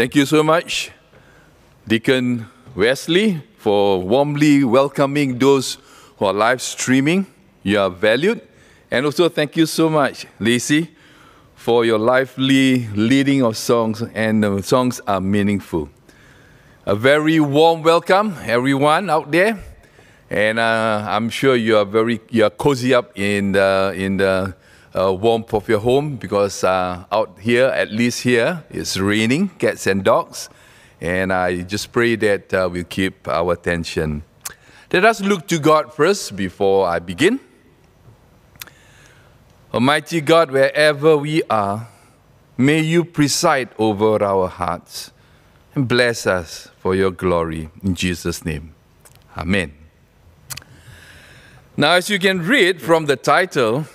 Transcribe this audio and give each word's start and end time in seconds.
Thank 0.00 0.14
you 0.14 0.24
so 0.24 0.42
much, 0.42 0.92
Deacon 1.86 2.46
Wesley, 2.74 3.42
for 3.58 4.00
warmly 4.00 4.64
welcoming 4.64 5.38
those 5.38 5.76
who 6.16 6.24
are 6.24 6.32
live 6.32 6.62
streaming. 6.62 7.26
You 7.62 7.80
are 7.80 7.90
valued. 7.90 8.40
And 8.90 9.04
also, 9.04 9.28
thank 9.28 9.58
you 9.58 9.66
so 9.66 9.90
much, 9.90 10.26
Lacey, 10.38 10.88
for 11.54 11.84
your 11.84 11.98
lively 11.98 12.88
leading 12.94 13.42
of 13.42 13.58
songs, 13.58 14.02
and 14.14 14.42
the 14.42 14.62
songs 14.62 15.02
are 15.06 15.20
meaningful. 15.20 15.90
A 16.86 16.96
very 16.96 17.38
warm 17.38 17.82
welcome, 17.82 18.36
everyone 18.46 19.10
out 19.10 19.30
there. 19.30 19.62
And 20.30 20.58
uh, 20.58 21.04
I'm 21.10 21.28
sure 21.28 21.56
you 21.56 21.76
are 21.76 21.84
very 21.84 22.22
you 22.30 22.44
are 22.44 22.50
cozy 22.50 22.94
up 22.94 23.18
in 23.18 23.52
the, 23.52 23.92
in 23.94 24.16
the 24.16 24.54
uh, 24.94 25.12
warmth 25.12 25.54
of 25.54 25.68
your 25.68 25.80
home 25.80 26.16
because 26.16 26.64
uh, 26.64 27.04
out 27.12 27.38
here, 27.40 27.66
at 27.66 27.90
least 27.90 28.22
here, 28.22 28.64
it's 28.70 28.96
raining, 28.96 29.48
cats 29.50 29.86
and 29.86 30.04
dogs. 30.04 30.48
And 31.00 31.32
I 31.32 31.62
just 31.62 31.92
pray 31.92 32.16
that 32.16 32.52
uh, 32.52 32.68
we'll 32.70 32.84
keep 32.84 33.26
our 33.28 33.52
attention. 33.52 34.22
Let 34.92 35.04
us 35.04 35.20
look 35.20 35.46
to 35.48 35.58
God 35.58 35.94
first 35.94 36.36
before 36.36 36.88
I 36.88 36.98
begin. 36.98 37.40
Almighty 39.72 40.20
God, 40.20 40.50
wherever 40.50 41.16
we 41.16 41.42
are, 41.48 41.88
may 42.58 42.80
you 42.80 43.04
preside 43.04 43.68
over 43.78 44.22
our 44.22 44.48
hearts 44.48 45.12
and 45.74 45.86
bless 45.86 46.26
us 46.26 46.68
for 46.78 46.94
your 46.96 47.12
glory. 47.12 47.70
In 47.82 47.94
Jesus' 47.94 48.44
name. 48.44 48.74
Amen. 49.36 49.72
Now, 51.76 51.92
as 51.92 52.10
you 52.10 52.18
can 52.18 52.44
read 52.44 52.82
from 52.82 53.06
the 53.06 53.16
title, 53.16 53.86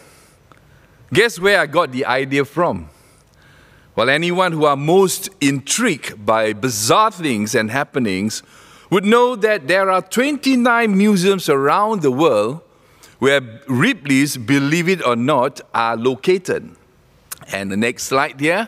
Guess 1.16 1.40
where 1.40 1.62
I 1.62 1.66
got 1.66 1.94
the 1.94 2.06
idea 2.06 2.44
from? 2.44 2.90
Well, 3.96 4.10
anyone 4.10 4.52
who 4.52 4.66
are 4.66 4.76
most 4.76 5.30
intrigued 5.40 6.26
by 6.26 6.52
bizarre 6.52 7.10
things 7.10 7.56
and 7.56 7.72
happenings 7.72 8.44
would 8.90 9.06
know 9.06 9.38
that 9.38 9.70
there 9.70 9.90
are 9.90 10.02
29 10.02 10.98
museums 10.98 11.48
around 11.48 12.02
the 12.02 12.12
world 12.12 12.60
where 13.20 13.40
Ripley's, 13.70 14.36
believe 14.36 14.90
it 14.90 15.06
or 15.08 15.16
not, 15.16 15.62
are 15.74 15.96
located. 15.96 16.76
And 17.50 17.72
the 17.72 17.78
next 17.78 18.04
slide 18.04 18.38
here, 18.38 18.68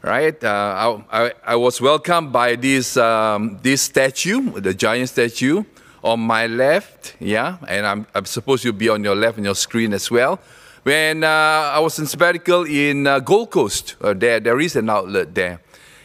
right? 0.00 0.42
Uh, 0.42 1.02
I, 1.10 1.26
I, 1.26 1.32
I, 1.44 1.56
was 1.56 1.78
welcomed 1.78 2.32
by 2.32 2.56
this, 2.56 2.96
um, 2.96 3.58
this 3.60 3.82
statue, 3.82 4.60
the 4.60 4.72
giant 4.72 5.10
statue, 5.10 5.62
on 6.02 6.20
my 6.20 6.46
left, 6.46 7.16
yeah, 7.20 7.58
and 7.68 7.84
I'm, 7.84 8.06
I'm 8.14 8.24
supposed 8.24 8.62
to 8.62 8.72
be 8.72 8.88
on 8.88 9.04
your 9.04 9.14
left 9.14 9.36
on 9.36 9.44
your 9.44 9.54
screen 9.54 9.92
as 9.92 10.10
well. 10.10 10.40
When 10.86 11.24
uh, 11.24 11.26
I 11.74 11.80
was 11.80 11.98
in 11.98 12.06
sabbatical 12.06 12.62
in 12.62 13.08
uh, 13.08 13.18
Gold 13.18 13.50
Coast, 13.50 13.96
uh, 14.00 14.14
there, 14.14 14.38
there 14.38 14.60
is 14.60 14.76
an 14.76 14.88
outlet 14.88 15.34
there. 15.34 15.60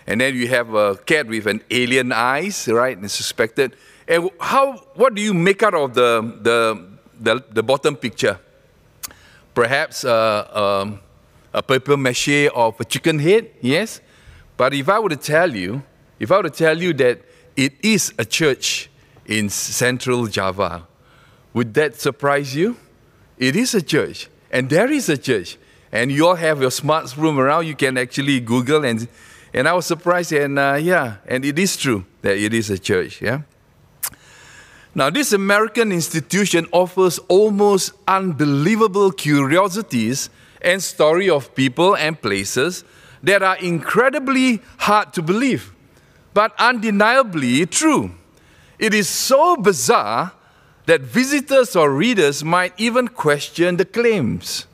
And 0.08 0.20
then 0.20 0.34
you 0.34 0.48
have 0.48 0.74
a 0.74 0.96
cat 0.96 1.28
with 1.28 1.46
an 1.46 1.62
alien 1.70 2.12
eyes, 2.12 2.68
right, 2.68 2.98
and 2.98 3.12
suspected. 3.12 3.76
And 4.08 4.32
how, 4.40 4.78
what 4.96 5.14
do 5.14 5.22
you 5.22 5.36
make 5.36 5.62
out 5.62 5.76
of 5.76 5.94
the, 5.94 6.36
the, 6.42 6.88
the, 7.20 7.44
the 7.52 7.62
bottom 7.62 7.96
picture? 7.96 8.40
Perhaps 9.54 10.04
uh, 10.04 10.82
um, 10.82 11.00
a 11.54 11.62
paper 11.62 11.96
mache 11.96 12.48
of 12.48 12.80
a 12.80 12.84
chicken 12.84 13.20
head, 13.20 13.52
yes? 13.62 14.02
But 14.58 14.74
if 14.74 14.90
I 14.90 14.98
were 14.98 15.10
to 15.10 15.16
tell 15.16 15.56
you, 15.56 15.84
if 16.20 16.32
I 16.32 16.38
were 16.38 16.50
to 16.50 16.50
tell 16.50 16.82
you 16.82 16.92
that 16.94 17.22
it 17.56 17.74
is 17.84 18.16
a 18.18 18.26
church 18.26 18.90
in 19.28 19.48
central 19.50 20.26
Java, 20.26 20.88
would 21.54 21.72
that 21.76 22.02
surprise 22.02 22.56
you? 22.56 22.78
It 23.38 23.56
is 23.56 23.76
a 23.76 23.82
church. 23.84 24.28
And 24.52 24.70
there 24.70 24.92
is 24.92 25.10
a 25.10 25.18
church. 25.18 25.58
And 25.92 26.12
you 26.12 26.28
all 26.28 26.36
have 26.36 26.62
your 26.62 26.72
smart 26.72 27.18
room 27.18 27.40
around. 27.40 27.66
You 27.66 27.76
can 27.76 27.98
actually 27.98 28.40
Google. 28.40 28.86
And, 28.86 29.08
and 29.54 29.68
I 29.68 29.74
was 29.74 29.86
surprised. 29.86 30.32
And 30.34 30.60
uh, 30.60 30.78
yeah, 30.80 31.18
and 31.26 31.44
it 31.44 31.58
is 31.58 31.76
true 31.76 32.06
that 32.22 32.38
it 32.38 32.54
is 32.54 32.70
a 32.70 32.78
church. 32.78 33.22
Yeah. 33.22 33.42
Now, 34.94 35.10
this 35.10 35.32
American 35.32 35.92
institution 35.94 36.68
offers 36.74 37.18
almost 37.30 37.94
unbelievable 38.08 39.12
curiosities 39.12 40.30
and 40.62 40.84
story 40.84 41.30
of 41.30 41.56
people 41.56 41.96
and 41.96 42.22
places 42.22 42.84
that 43.24 43.42
are 43.42 43.58
incredibly 43.58 44.62
hard 44.80 45.14
to 45.14 45.22
believe, 45.22 45.74
but 46.34 46.54
undeniably 46.60 47.66
true. 47.68 48.12
It 48.80 48.94
is 48.94 49.08
so 49.08 49.56
bizarre 49.56 50.34
that 50.86 51.02
visitors 51.02 51.76
or 51.76 51.92
readers 51.92 52.44
might 52.44 52.74
even 52.78 53.08
question 53.08 53.78
the 53.78 53.86
claims. 53.86 54.68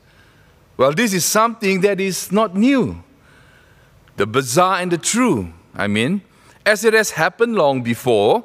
Well, 0.76 0.92
this 0.92 1.12
is 1.12 1.24
something 1.24 1.80
that 1.82 2.00
is 2.00 2.30
not 2.32 2.56
new. 2.56 3.02
The 4.16 4.26
bizarre 4.26 4.80
and 4.80 4.90
the 4.90 4.98
true, 4.98 5.52
I 5.74 5.86
mean, 5.86 6.22
as 6.64 6.84
it 6.84 6.94
has 6.94 7.12
happened 7.12 7.54
long 7.54 7.82
before 7.82 8.44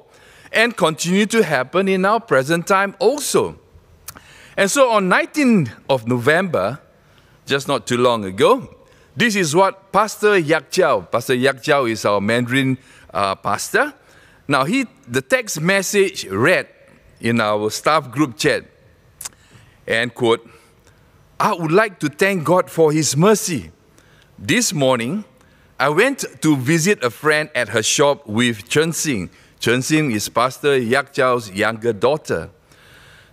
and 0.51 0.75
continue 0.75 1.25
to 1.28 1.44
happen 1.44 1.88
in 1.88 2.06
our 2.06 2.19
present 2.19 2.68
time 2.68 2.96
also. 3.00 3.59
And 4.56 4.69
so 4.69 4.91
on 4.91 5.09
19th 5.09 5.72
of 5.90 6.07
November, 6.07 6.80
just 7.45 7.68
not 7.68 7.88
too 7.88 7.97
long 7.97 8.24
ago, 8.25 8.69
this 9.16 9.35
is 9.35 9.56
what 9.56 9.91
Pastor 9.91 10.38
Yak 10.38 10.72
Chiao, 10.72 11.01
Pastor 11.01 11.35
Yak 11.35 11.62
Chiao 11.62 11.85
is 11.85 12.06
our 12.06 12.22
Mandarin 12.22 12.78
uh, 13.13 13.35
pastor. 13.35 13.94
Now, 14.47 14.63
he, 14.63 14.85
the 15.07 15.22
text 15.22 15.62
message 15.62 16.25
read 16.25 16.68
in 17.24 17.40
our 17.40 17.72
staff 17.72 18.12
group 18.12 18.38
chat. 18.38 18.66
And 19.88 20.14
quote, 20.14 20.48
I 21.40 21.54
would 21.54 21.72
like 21.72 22.00
to 22.02 22.10
thank 22.10 22.44
God 22.44 22.70
for 22.70 22.92
His 22.92 23.18
mercy. 23.18 23.72
This 24.38 24.74
morning, 24.74 25.24
I 25.80 25.90
went 25.90 26.26
to 26.42 26.56
visit 26.56 27.04
a 27.04 27.10
friend 27.10 27.50
at 27.56 27.70
her 27.70 27.82
shop 27.82 28.28
with 28.28 28.70
Chen 28.70 28.92
Xing. 28.92 29.30
Chen 29.60 29.80
Xing 29.80 30.14
is 30.14 30.30
Pastor 30.30 30.78
Yak 30.78 31.14
Chao's 31.14 31.50
younger 31.52 31.94
daughter. 31.94 32.50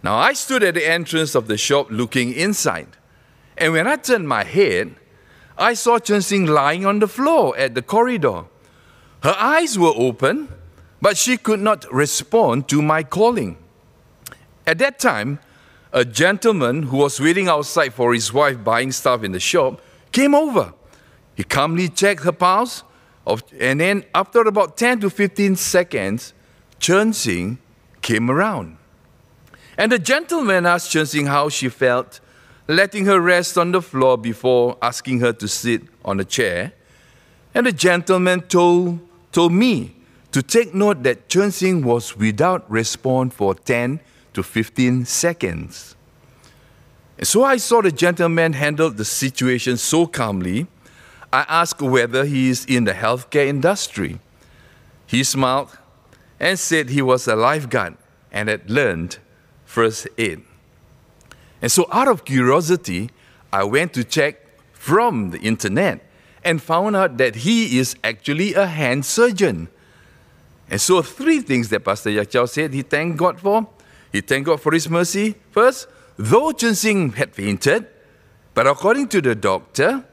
Now, 0.03 0.17
I 0.17 0.33
stood 0.33 0.62
at 0.62 0.75
the 0.75 0.89
entrance 0.89 1.34
of 1.34 1.49
the 1.49 1.59
shop 1.59 1.89
looking 1.91 2.33
inside. 2.33 2.97
And 3.59 3.72
when 3.72 3.87
I 3.87 3.97
turned 3.97 4.28
my 4.28 4.45
head, 4.45 4.95
I 5.59 5.75
saw 5.75 5.99
Chen 5.99 6.21
Xing 6.21 6.49
lying 6.49 6.87
on 6.87 7.01
the 7.01 7.09
floor 7.09 7.57
at 7.59 7.75
the 7.75 7.83
corridor. 7.83 8.45
Her 9.22 9.34
eyes 9.37 9.78
were 9.78 9.93
open, 9.95 10.49
but 11.03 11.17
she 11.17 11.37
could 11.37 11.61
not 11.61 11.93
respond 11.93 12.69
to 12.69 12.81
my 12.81 13.03
calling. 13.03 13.59
At 14.70 14.78
that 14.78 15.00
time, 15.00 15.41
a 15.92 16.04
gentleman 16.04 16.84
who 16.84 16.98
was 16.98 17.20
waiting 17.20 17.48
outside 17.48 17.92
for 17.92 18.14
his 18.14 18.32
wife 18.32 18.62
buying 18.62 18.92
stuff 18.92 19.25
in 19.25 19.32
the 19.32 19.41
shop 19.41 19.81
came 20.12 20.32
over. 20.32 20.72
He 21.34 21.42
calmly 21.42 21.88
checked 21.88 22.22
her 22.22 22.31
pulse, 22.31 22.84
and 23.59 23.80
then 23.80 24.04
after 24.14 24.42
about 24.42 24.76
10 24.76 25.00
to 25.00 25.10
15 25.10 25.56
seconds, 25.56 26.34
Chen 26.78 27.10
Xing 27.10 27.59
came 28.00 28.30
around. 28.30 28.76
And 29.76 29.91
the 29.91 29.98
gentleman 29.98 30.66
asked 30.66 30.92
Chen 30.92 31.04
Xing 31.04 31.26
how 31.26 31.48
she 31.48 31.69
felt, 31.69 32.20
letting 32.69 33.06
her 33.06 33.20
rest 33.20 33.59
on 33.59 33.72
the 33.72 33.82
floor 33.82 34.16
before 34.16 34.78
asking 34.80 35.19
her 35.19 35.32
to 35.32 35.48
sit 35.48 35.82
on 36.04 36.20
a 36.20 36.25
chair. 36.25 36.75
And 37.56 37.66
the 37.66 37.72
gentleman 37.72 38.42
told, 38.42 39.00
told 39.32 39.53
me 39.53 39.97
to 40.30 40.44
take 40.44 40.72
note 40.75 41.03
that 41.03 41.28
Chen 41.28 41.48
Xing 41.48 41.82
was 41.82 42.16
without 42.16 42.70
response 42.70 43.34
for 43.34 43.56
10 43.56 43.98
to 44.34 44.42
15 44.42 45.04
seconds. 45.04 45.96
And 47.18 47.26
so 47.26 47.44
I 47.44 47.58
saw 47.58 47.82
the 47.82 47.92
gentleman 47.92 48.54
handle 48.54 48.91
the 48.91 49.04
situation 49.04 49.76
so 49.76 50.06
calmly. 50.06 50.66
I 51.32 51.44
asked 51.48 51.82
whether 51.82 52.24
he 52.24 52.48
is 52.48 52.64
in 52.64 52.84
the 52.84 52.92
healthcare 52.92 53.46
industry. 53.46 54.18
He 55.06 55.22
smiled 55.24 55.76
and 56.38 56.58
said 56.58 56.88
he 56.88 57.02
was 57.02 57.28
a 57.28 57.36
lifeguard 57.36 57.96
and 58.32 58.48
had 58.48 58.70
learned 58.70 59.18
first 59.64 60.08
aid. 60.16 60.42
And 61.60 61.70
so, 61.70 61.86
out 61.92 62.08
of 62.08 62.24
curiosity, 62.24 63.10
I 63.52 63.64
went 63.64 63.92
to 63.94 64.04
check 64.04 64.41
from 64.72 65.30
the 65.30 65.38
internet 65.41 66.00
and 66.42 66.62
found 66.62 66.97
out 66.97 67.18
that 67.18 67.36
he 67.36 67.78
is 67.78 67.97
actually 68.02 68.54
a 68.54 68.66
hand 68.66 69.04
surgeon. 69.04 69.68
And 70.71 70.80
so, 70.80 71.03
three 71.03 71.41
things 71.41 71.68
that 71.68 71.84
Pastor 71.84 72.10
Yak 72.10 72.48
said 72.48 72.72
he 72.72 72.83
thanked 72.83 73.18
God 73.18 73.41
for 73.41 73.68
he 74.12 74.21
thanked 74.21 74.47
God 74.47 74.60
for 74.60 74.72
His 74.72 74.89
mercy. 74.89 75.34
First, 75.51 75.89
though 76.16 76.53
Chen 76.53 76.72
Xing 76.72 77.15
had 77.15 77.34
fainted, 77.34 77.86
but 78.54 78.66
according 78.66 79.09
to 79.09 79.21
the 79.21 79.34
doctor, 79.34 80.04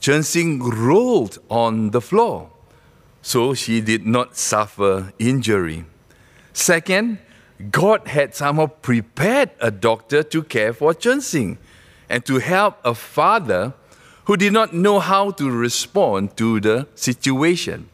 Chen 0.00 0.20
Xing 0.20 0.60
rolled 0.60 1.38
on 1.50 1.90
the 1.90 2.00
floor, 2.00 2.50
so 3.22 3.54
she 3.54 3.80
did 3.80 4.06
not 4.06 4.36
suffer 4.36 5.12
injury. 5.18 5.84
Second, 6.52 7.18
God 7.70 8.08
had 8.08 8.34
somehow 8.34 8.66
prepared 8.66 9.50
a 9.60 9.70
doctor 9.70 10.22
to 10.22 10.42
care 10.42 10.72
for 10.72 10.94
Chen 10.94 11.18
Xing 11.18 11.58
and 12.08 12.24
to 12.24 12.38
help 12.38 12.78
a 12.84 12.94
father 12.94 13.74
who 14.24 14.36
did 14.36 14.52
not 14.52 14.72
know 14.72 14.98
how 14.98 15.30
to 15.32 15.50
respond 15.50 16.36
to 16.36 16.60
the 16.60 16.86
situation. 16.94 17.88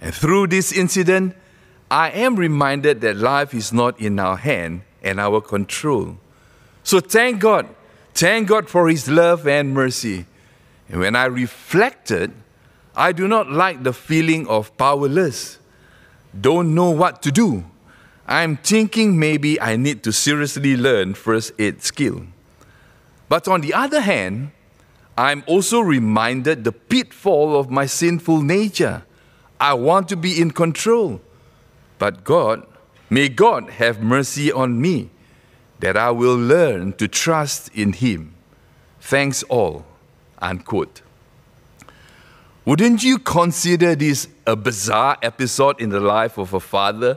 And 0.00 0.14
through 0.14 0.48
this 0.48 0.70
incident, 0.72 1.34
I 1.90 2.10
am 2.10 2.36
reminded 2.36 3.00
that 3.02 3.16
life 3.16 3.54
is 3.54 3.72
not 3.72 4.00
in 4.00 4.18
our 4.18 4.36
hand 4.36 4.82
and 5.02 5.20
our 5.20 5.40
control. 5.40 6.18
So 6.82 7.00
thank 7.00 7.40
God. 7.40 7.68
Thank 8.14 8.48
God 8.48 8.68
for 8.68 8.88
His 8.88 9.08
love 9.08 9.46
and 9.46 9.74
mercy. 9.74 10.26
And 10.88 11.00
when 11.00 11.16
I 11.16 11.26
reflected, 11.26 12.32
I 12.96 13.12
do 13.12 13.26
not 13.26 13.50
like 13.50 13.82
the 13.82 13.92
feeling 13.92 14.46
of 14.46 14.76
powerless, 14.76 15.58
don't 16.38 16.74
know 16.74 16.90
what 16.90 17.22
to 17.22 17.32
do. 17.32 17.64
I'm 18.26 18.56
thinking 18.56 19.18
maybe 19.18 19.60
I 19.60 19.76
need 19.76 20.02
to 20.04 20.12
seriously 20.12 20.76
learn 20.76 21.14
first 21.14 21.52
aid 21.58 21.82
skill. 21.82 22.26
But 23.28 23.48
on 23.48 23.60
the 23.60 23.74
other 23.74 24.00
hand, 24.00 24.52
I'm 25.16 25.44
also 25.46 25.80
reminded 25.80 26.64
the 26.64 26.72
pitfall 26.72 27.58
of 27.58 27.70
my 27.70 27.86
sinful 27.86 28.42
nature. 28.42 29.04
I 29.60 29.74
want 29.74 30.08
to 30.08 30.16
be 30.16 30.40
in 30.40 30.50
control. 30.50 31.20
But 32.04 32.22
God, 32.22 32.66
may 33.08 33.30
God 33.30 33.70
have 33.80 34.02
mercy 34.02 34.52
on 34.52 34.78
me 34.78 35.08
that 35.78 35.96
I 35.96 36.10
will 36.10 36.36
learn 36.36 36.92
to 36.98 37.08
trust 37.08 37.70
in 37.74 37.94
Him. 37.94 38.34
Thanks 39.00 39.42
all. 39.44 39.86
Unquote. 40.38 41.00
Wouldn't 42.66 43.02
you 43.02 43.18
consider 43.18 43.94
this 43.94 44.28
a 44.46 44.54
bizarre 44.54 45.16
episode 45.22 45.80
in 45.80 45.88
the 45.88 45.98
life 45.98 46.36
of 46.36 46.52
a 46.52 46.60
father 46.60 47.16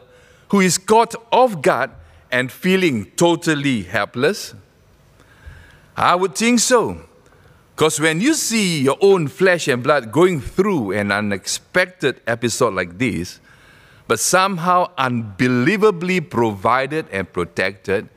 who 0.52 0.62
is 0.62 0.78
caught 0.78 1.16
off 1.34 1.62
guard 1.62 1.92
and 2.32 2.50
feeling 2.50 3.12
totally 3.18 3.84
helpless? 3.84 4.56
I 5.98 6.16
would 6.16 6.34
think 6.36 6.62
so. 6.62 7.02
Because 7.76 8.00
when 8.00 8.22
you 8.22 8.36
see 8.36 8.84
your 8.84 8.98
own 9.02 9.28
flesh 9.28 9.68
and 9.68 9.84
blood 9.84 10.14
going 10.14 10.40
through 10.40 10.94
an 10.94 11.12
unexpected 11.12 12.22
episode 12.26 12.74
like 12.74 12.98
this, 12.98 13.42
but 14.08 14.20
somehow 14.20 14.92
unbelievably 14.98 16.22
provided 16.22 17.08
and 17.12 17.32
protected, 17.32 18.10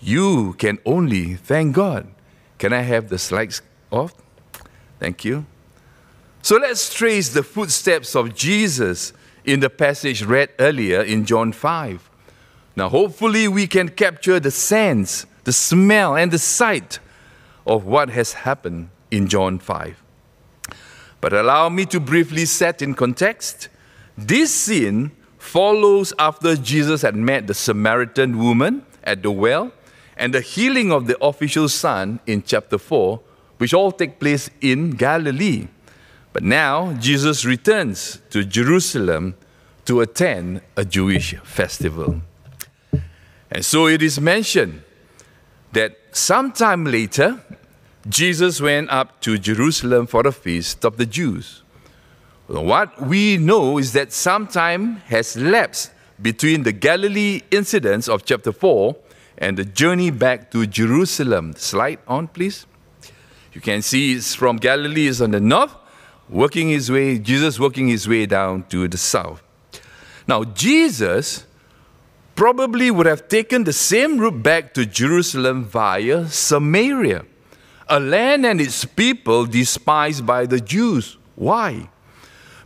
you 0.00 0.54
can 0.54 0.78
only 0.84 1.34
thank 1.34 1.74
God. 1.74 2.06
Can 2.58 2.72
I 2.72 2.82
have 2.82 3.08
the 3.08 3.18
slides 3.18 3.62
off? 3.90 4.12
Thank 4.98 5.24
you. 5.24 5.46
So 6.42 6.56
let's 6.56 6.92
trace 6.92 7.30
the 7.30 7.42
footsteps 7.42 8.14
of 8.14 8.34
Jesus 8.34 9.14
in 9.44 9.60
the 9.60 9.70
passage 9.70 10.22
read 10.24 10.50
earlier 10.58 11.00
in 11.00 11.24
John 11.24 11.52
5. 11.52 12.10
Now, 12.76 12.88
hopefully, 12.88 13.48
we 13.48 13.66
can 13.66 13.88
capture 13.88 14.40
the 14.40 14.50
sense, 14.50 15.26
the 15.44 15.52
smell, 15.52 16.16
and 16.16 16.30
the 16.30 16.38
sight 16.38 16.98
of 17.66 17.84
what 17.86 18.10
has 18.10 18.32
happened 18.32 18.90
in 19.10 19.28
John 19.28 19.58
5. 19.58 20.02
But 21.20 21.32
allow 21.32 21.68
me 21.68 21.86
to 21.86 22.00
briefly 22.00 22.44
set 22.44 22.82
in 22.82 22.94
context. 22.94 23.68
This 24.16 24.54
scene 24.54 25.10
follows 25.38 26.12
after 26.18 26.56
Jesus 26.56 27.02
had 27.02 27.16
met 27.16 27.46
the 27.46 27.54
Samaritan 27.54 28.38
woman 28.38 28.86
at 29.02 29.22
the 29.22 29.30
well 29.30 29.72
and 30.16 30.32
the 30.32 30.40
healing 30.40 30.92
of 30.92 31.06
the 31.06 31.22
official's 31.22 31.74
son 31.74 32.20
in 32.26 32.42
chapter 32.42 32.78
4, 32.78 33.20
which 33.58 33.74
all 33.74 33.90
take 33.90 34.20
place 34.20 34.48
in 34.60 34.90
Galilee. 34.90 35.66
But 36.32 36.44
now 36.44 36.92
Jesus 36.94 37.44
returns 37.44 38.20
to 38.30 38.44
Jerusalem 38.44 39.34
to 39.84 40.00
attend 40.00 40.62
a 40.76 40.84
Jewish 40.84 41.34
festival. 41.42 42.22
And 43.50 43.64
so 43.64 43.86
it 43.86 44.02
is 44.02 44.20
mentioned 44.20 44.82
that 45.72 45.96
sometime 46.12 46.84
later, 46.84 47.40
Jesus 48.08 48.60
went 48.60 48.90
up 48.90 49.20
to 49.22 49.38
Jerusalem 49.38 50.06
for 50.06 50.22
the 50.22 50.32
feast 50.32 50.84
of 50.84 50.96
the 50.96 51.06
Jews. 51.06 51.63
What 52.46 53.00
we 53.00 53.36
know 53.36 53.78
is 53.78 53.92
that 53.92 54.12
some 54.12 54.46
time 54.46 54.96
has 55.06 55.36
lapsed 55.36 55.92
between 56.20 56.62
the 56.62 56.72
Galilee 56.72 57.40
incidents 57.50 58.08
of 58.08 58.24
chapter 58.24 58.52
4 58.52 58.94
and 59.38 59.56
the 59.56 59.64
journey 59.64 60.10
back 60.10 60.50
to 60.50 60.66
Jerusalem. 60.66 61.54
Slide 61.56 61.98
on, 62.06 62.28
please. 62.28 62.66
You 63.52 63.60
can 63.60 63.82
see 63.82 64.14
it's 64.14 64.34
from 64.34 64.56
Galilee 64.56 65.06
is 65.06 65.22
on 65.22 65.30
the 65.30 65.40
north, 65.40 65.74
working 66.28 66.68
his 66.68 66.90
way, 66.90 67.18
Jesus 67.18 67.58
working 67.58 67.88
his 67.88 68.08
way 68.08 68.26
down 68.26 68.64
to 68.64 68.88
the 68.88 68.98
south. 68.98 69.42
Now, 70.26 70.44
Jesus 70.44 71.46
probably 72.34 72.90
would 72.90 73.06
have 73.06 73.28
taken 73.28 73.64
the 73.64 73.72
same 73.72 74.18
route 74.18 74.42
back 74.42 74.74
to 74.74 74.84
Jerusalem 74.84 75.64
via 75.64 76.28
Samaria 76.28 77.24
a 77.88 78.00
land 78.00 78.46
and 78.46 78.60
its 78.60 78.84
people 78.84 79.46
despised 79.46 80.24
by 80.24 80.46
the 80.46 80.60
Jews. 80.60 81.16
Why? 81.34 81.88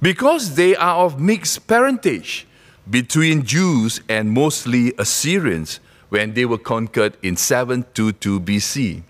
Because 0.00 0.54
they 0.54 0.76
are 0.76 1.04
of 1.04 1.20
mixed 1.20 1.66
parentage 1.66 2.46
between 2.88 3.44
Jews 3.44 4.00
and 4.08 4.30
mostly 4.30 4.92
Assyrians 4.98 5.80
when 6.08 6.34
they 6.34 6.44
were 6.44 6.58
conquered 6.58 7.16
in 7.22 7.36
722 7.36 8.40
BC. 8.40 9.02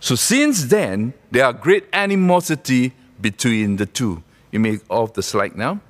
So 0.00 0.14
since 0.14 0.64
then, 0.66 1.14
there 1.30 1.44
are 1.44 1.52
great 1.52 1.86
animosity 1.92 2.92
between 3.20 3.76
the 3.76 3.86
two. 3.86 4.22
You 4.52 4.60
may 4.60 4.78
off 4.88 5.14
the 5.14 5.22
slide 5.22 5.56
now. 5.56 5.80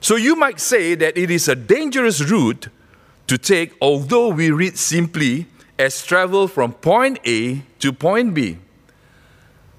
So 0.00 0.16
you 0.16 0.36
might 0.36 0.60
say 0.60 0.94
that 0.96 1.16
it 1.16 1.30
is 1.30 1.48
a 1.48 1.54
dangerous 1.54 2.20
route 2.30 2.68
to 3.28 3.38
take, 3.38 3.74
although 3.80 4.28
we 4.28 4.50
read 4.50 4.76
simply 4.76 5.46
as 5.78 6.04
travel 6.04 6.48
from 6.48 6.72
point 6.72 7.18
A 7.24 7.62
to 7.78 7.92
point 7.92 8.34
B. 8.34 8.58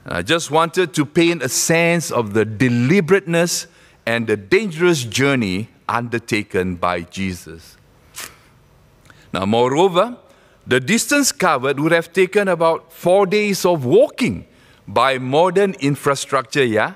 I 0.06 0.22
just 0.22 0.50
wanted 0.50 0.94
to 0.96 1.06
paint 1.06 1.44
a 1.44 1.50
sense 1.50 2.12
of 2.12 2.34
the 2.34 2.46
deliberateness 2.46 3.68
and 4.06 4.28
the 4.28 4.38
dangerous 4.38 5.04
journey 5.04 5.70
undertaken 5.88 6.76
by 6.76 7.02
Jesus. 7.02 7.78
Now, 9.34 9.46
moreover, 9.46 10.18
the 10.66 10.80
distance 10.80 11.32
covered 11.32 11.80
would 11.80 11.92
have 11.92 12.14
taken 12.14 12.48
about 12.48 12.94
four 12.94 13.26
days 13.26 13.66
of 13.66 13.86
walking 13.86 14.46
by 14.88 15.18
modern 15.18 15.74
infrastructure, 15.80 16.64
yeah, 16.64 16.94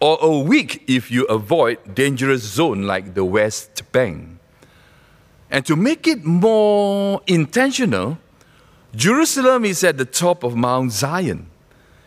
or 0.00 0.18
a 0.20 0.38
week 0.38 0.84
if 0.88 1.10
you 1.10 1.24
avoid 1.26 1.94
dangerous 1.94 2.42
zone 2.42 2.84
like 2.84 3.14
the 3.14 3.24
West 3.24 3.90
Bank. 3.92 4.38
And 5.50 5.66
to 5.66 5.76
make 5.76 6.06
it 6.06 6.24
more 6.24 7.20
intentional, 7.26 8.18
Jerusalem 8.94 9.64
is 9.64 9.84
at 9.84 9.98
the 9.98 10.04
top 10.04 10.44
of 10.44 10.56
Mount 10.56 10.92
Zion. 10.92 11.50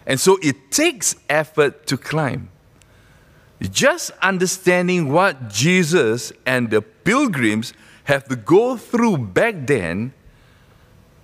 And 0.05 0.19
so 0.19 0.38
it 0.41 0.71
takes 0.71 1.15
effort 1.29 1.85
to 1.88 1.97
climb. 1.97 2.50
Just 3.71 4.12
understanding 4.21 5.12
what 5.12 5.50
Jesus 5.50 6.33
and 6.45 6.69
the 6.69 6.81
pilgrims 6.81 7.74
have 8.06 8.25
to 8.25 8.36
go 8.36 8.75
through 8.75 9.18
back 9.18 9.65
then, 9.65 10.13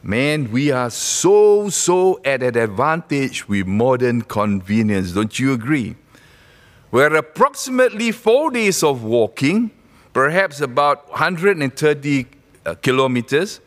man, 0.02 0.50
we 0.52 0.72
are 0.72 0.90
so, 0.90 1.70
so 1.70 2.22
at 2.24 2.42
an 2.42 2.58
advantage 2.58 3.48
with 3.50 3.68
modern 3.68 4.22
convenience. 4.22 5.12
Don't 5.12 5.38
you 5.38 5.52
agree? 5.54 5.96
We're 6.92 7.14
approximately 7.16 8.12
four 8.12 8.52
days 8.52 8.84
of 8.84 9.04
walking, 9.04 9.72
perhaps 10.14 10.62
about 10.62 11.10
130 11.10 12.26
uh, 12.66 12.76
kilometers, 12.76 13.60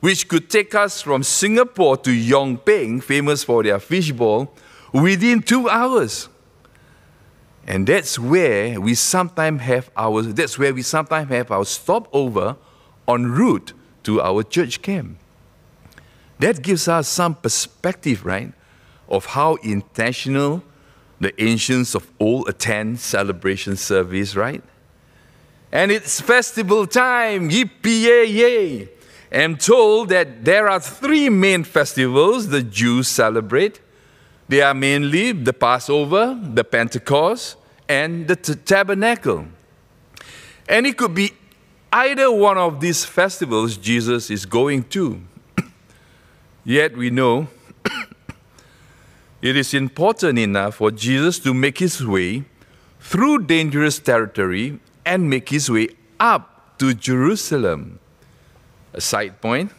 which 0.00 0.28
could 0.28 0.48
take 0.48 0.74
us 0.74 1.02
from 1.02 1.22
Singapore 1.22 1.98
to 1.98 2.12
Yong 2.12 2.56
Peng, 2.56 3.00
famous 3.00 3.44
for 3.44 3.62
their 3.62 3.78
fishball, 3.78 4.48
within 4.92 5.42
two 5.42 5.68
hours. 5.68 6.28
And 7.66 7.86
that's 7.86 8.18
where 8.18 8.80
we 8.80 8.94
sometimes 8.94 9.62
have 9.62 9.90
our 9.96 10.22
that's 10.22 10.58
where 10.58 10.74
we 10.74 10.82
sometimes 10.82 11.30
have 11.30 11.50
our 11.50 11.64
stopover 11.64 12.56
en 13.08 13.26
route 13.26 13.72
to 14.02 14.20
our 14.20 14.42
church 14.42 14.82
camp. 14.82 15.18
That 16.40 16.62
gives 16.62 16.88
us 16.88 17.08
some 17.08 17.36
perspective, 17.36 18.24
right, 18.24 18.52
of 19.08 19.26
how 19.26 19.54
intentional 19.56 20.62
the 21.20 21.32
ancients 21.42 21.94
of 21.94 22.10
old 22.20 22.48
attend 22.48 23.00
celebration 23.00 23.76
service, 23.76 24.36
right? 24.36 24.62
And 25.72 25.90
it's 25.90 26.20
festival 26.20 26.86
time, 26.86 27.50
yippee 27.50 28.28
yay. 28.28 28.88
I'm 29.32 29.56
told 29.56 30.10
that 30.10 30.44
there 30.44 30.68
are 30.68 30.78
three 30.78 31.28
main 31.28 31.64
festivals 31.64 32.48
the 32.48 32.62
Jews 32.62 33.08
celebrate. 33.08 33.80
They 34.48 34.60
are 34.60 34.74
mainly 34.74 35.32
the 35.32 35.52
Passover, 35.52 36.38
the 36.42 36.64
Pentecost, 36.64 37.56
and 37.88 38.28
the 38.28 38.36
tabernacle. 38.36 39.46
And 40.68 40.86
it 40.86 40.96
could 40.96 41.14
be 41.14 41.32
either 41.92 42.30
one 42.30 42.58
of 42.58 42.80
these 42.80 43.04
festivals 43.04 43.76
Jesus 43.76 44.30
is 44.30 44.44
going 44.44 44.84
to. 44.84 45.20
Yet 46.64 46.96
we 46.96 47.10
know 47.10 47.48
it 49.42 49.56
is 49.56 49.72
important 49.74 50.38
enough 50.38 50.76
for 50.76 50.90
Jesus 50.90 51.38
to 51.40 51.54
make 51.54 51.78
his 51.78 52.04
way 52.04 52.44
through 53.00 53.44
dangerous 53.44 53.98
territory 53.98 54.78
and 55.04 55.28
make 55.28 55.48
his 55.50 55.70
way 55.70 55.88
up 56.18 56.78
to 56.78 56.94
Jerusalem 56.94 57.98
a 58.92 59.00
side 59.00 59.40
point. 59.40 59.70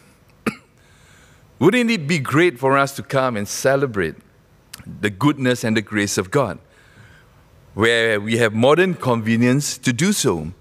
Wouldn't 1.59 1.89
it 1.89 2.07
be 2.07 2.19
great 2.19 2.59
for 2.59 2.77
us 2.77 2.95
to 2.95 3.03
come 3.03 3.35
and 3.37 3.47
celebrate 3.47 4.15
the 4.85 5.09
goodness 5.09 5.63
and 5.63 5.75
the 5.75 5.81
grace 5.81 6.17
of 6.17 6.31
God, 6.31 6.59
where 7.73 8.19
we 8.19 8.37
have 8.37 8.53
modern 8.53 8.93
convenience 8.93 9.77
to 9.79 9.91
do 9.91 10.13
so? 10.13 10.51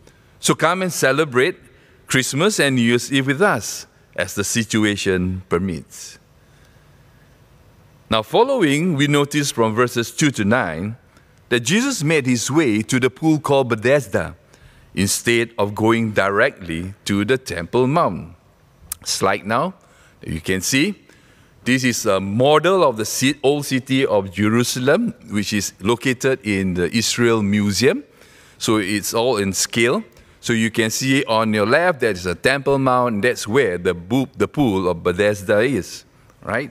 So 0.41 0.55
come 0.55 0.83
and 0.83 0.93
celebrate 0.93 1.57
Christmas 2.07 2.61
and 2.61 2.77
New 2.77 2.83
Year's 2.83 3.13
Eve 3.13 3.27
with 3.27 3.43
us 3.43 3.87
as 4.17 4.35
the 4.35 4.45
situation 4.45 5.43
permits. 5.49 6.19
Now, 8.11 8.23
following, 8.23 8.95
we 8.95 9.07
notice 9.07 9.51
from 9.51 9.75
verses 9.75 10.15
2 10.15 10.31
to 10.33 10.45
9 10.45 10.97
that 11.49 11.61
Jesus 11.61 12.05
made 12.05 12.27
his 12.27 12.51
way 12.51 12.83
to 12.83 13.01
the 13.01 13.11
pool 13.11 13.39
called 13.39 13.69
Bethesda 13.69 14.37
instead 14.95 15.51
of 15.59 15.75
going 15.75 16.13
directly 16.13 16.95
to 17.07 17.25
the 17.25 17.39
Temple 17.39 17.87
Mount. 17.87 18.35
Slide 19.05 19.47
now, 19.47 19.75
you 20.25 20.41
can 20.41 20.61
see. 20.61 21.04
This 21.65 21.83
is 21.83 22.05
a 22.05 22.21
model 22.21 22.85
of 22.85 22.99
the 22.99 23.37
old 23.43 23.65
city 23.65 24.05
of 24.05 24.31
Jerusalem, 24.31 25.15
which 25.31 25.55
is 25.55 25.73
located 25.81 26.41
in 26.47 26.75
the 26.75 26.95
Israel 26.95 27.43
Museum. 27.43 28.05
So 28.59 28.77
it's 28.77 29.15
all 29.15 29.39
in 29.39 29.55
scale. 29.55 30.05
So 30.41 30.53
you 30.53 30.71
can 30.71 30.91
see 30.91 31.25
on 31.25 31.55
your 31.55 31.65
left 31.65 32.01
there 32.01 32.11
is 32.11 32.27
a 32.27 32.35
Temple 32.35 32.79
Mount. 32.79 33.23
That's 33.23 33.49
where 33.49 33.79
the, 33.79 33.95
the 34.37 34.47
pool 34.47 34.91
of 34.91 35.03
Bethesda 35.03 35.61
is, 35.61 36.05
right? 36.43 36.71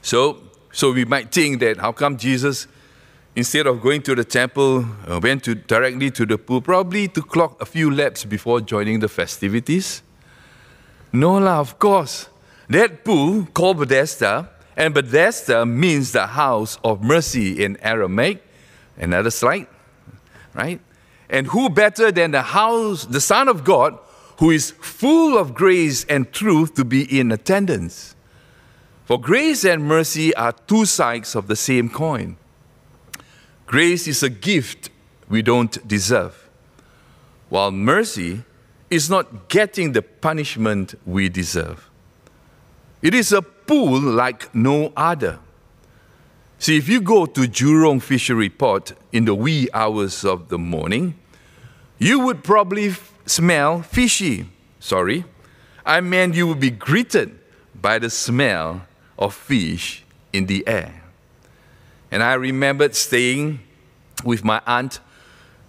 So, 0.00 0.38
so 0.70 0.92
we 0.92 1.04
might 1.04 1.32
think 1.32 1.58
that 1.58 1.78
how 1.78 1.90
come 1.90 2.16
Jesus 2.16 2.68
instead 3.34 3.66
of 3.66 3.80
going 3.80 4.02
to 4.02 4.14
the 4.14 4.24
temple, 4.24 4.84
uh, 5.08 5.18
went 5.22 5.42
to, 5.44 5.54
directly 5.54 6.10
to 6.10 6.26
the 6.26 6.38
pool, 6.38 6.60
probably 6.60 7.08
to 7.08 7.22
clock 7.22 7.60
a 7.60 7.66
few 7.66 7.90
laps 7.90 8.24
before 8.24 8.60
joining 8.60 9.00
the 9.00 9.08
festivities? 9.08 10.02
No, 11.12 11.38
lah, 11.38 11.60
of 11.60 11.78
course. 11.78 12.28
That 12.68 13.04
pool 13.04 13.46
called 13.52 13.78
Bethesda, 13.78 14.50
and 14.76 14.94
Bethesda 14.94 15.66
means 15.66 16.12
the 16.12 16.26
house 16.26 16.78
of 16.82 17.02
mercy 17.02 17.62
in 17.62 17.76
Aramaic. 17.82 18.42
Another 18.96 19.30
slide, 19.30 19.66
right? 20.54 20.80
And 21.28 21.46
who 21.46 21.68
better 21.68 22.12
than 22.12 22.30
the 22.30 22.42
house, 22.42 23.06
the 23.06 23.20
Son 23.20 23.48
of 23.48 23.64
God, 23.64 23.98
who 24.38 24.50
is 24.50 24.70
full 24.70 25.38
of 25.38 25.54
grace 25.54 26.04
and 26.04 26.32
truth 26.32 26.74
to 26.74 26.84
be 26.84 27.18
in 27.18 27.32
attendance? 27.32 28.14
For 29.04 29.20
grace 29.20 29.64
and 29.64 29.84
mercy 29.84 30.34
are 30.34 30.52
two 30.52 30.84
sides 30.84 31.34
of 31.34 31.48
the 31.48 31.56
same 31.56 31.88
coin. 31.88 32.36
Grace 33.66 34.06
is 34.06 34.22
a 34.22 34.30
gift 34.30 34.90
we 35.28 35.42
don't 35.42 35.86
deserve, 35.88 36.48
while 37.48 37.70
mercy 37.70 38.42
is 38.90 39.08
not 39.08 39.48
getting 39.48 39.92
the 39.92 40.02
punishment 40.02 40.94
we 41.06 41.28
deserve. 41.28 41.88
It 43.02 43.14
is 43.14 43.32
a 43.32 43.42
pool 43.42 44.00
like 44.00 44.54
no 44.54 44.92
other. 44.96 45.40
See, 46.58 46.76
if 46.76 46.88
you 46.88 47.00
go 47.00 47.26
to 47.26 47.40
Jurong 47.40 48.00
Fishery 48.00 48.48
Port 48.48 48.92
in 49.10 49.24
the 49.24 49.34
wee 49.34 49.68
hours 49.74 50.24
of 50.24 50.48
the 50.48 50.58
morning, 50.58 51.18
you 51.98 52.20
would 52.20 52.44
probably 52.44 52.94
smell 53.26 53.82
fishy. 53.82 54.48
Sorry, 54.78 55.24
I 55.84 56.00
meant 56.00 56.36
you 56.36 56.46
would 56.46 56.60
be 56.60 56.70
greeted 56.70 57.36
by 57.74 57.98
the 57.98 58.08
smell 58.08 58.82
of 59.18 59.34
fish 59.34 60.04
in 60.32 60.46
the 60.46 60.66
air. 60.68 61.02
And 62.12 62.22
I 62.22 62.34
remembered 62.34 62.94
staying 62.94 63.60
with 64.24 64.44
my 64.44 64.62
aunt 64.66 65.00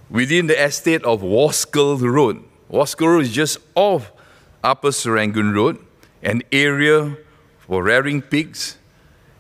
within 0.10 0.46
the 0.46 0.63
estate 0.63 1.04
of 1.04 1.22
Waskell 1.22 2.00
Road. 2.00 2.44
Waskell 2.70 3.08
Road 3.08 3.24
is 3.24 3.32
just 3.32 3.58
off 3.74 4.12
Upper 4.63 4.90
Serangoon 4.90 5.56
Road, 5.56 5.83
an 6.24 6.42
area 6.51 7.18
for 7.60 7.84
rearing 7.84 8.22
pigs. 8.22 8.77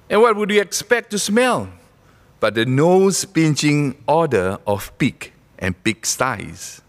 And 0.09 0.21
what 0.21 0.35
would 0.35 0.51
you 0.51 0.61
expect 0.61 1.11
to 1.11 1.19
smell? 1.19 1.69
But 2.39 2.55
the 2.55 2.65
nose 2.65 3.25
pinching 3.25 4.03
odor 4.07 4.59
of 4.67 4.95
pig 4.97 5.31
and 5.57 5.81
pig 5.83 6.05
sties. 6.05 6.81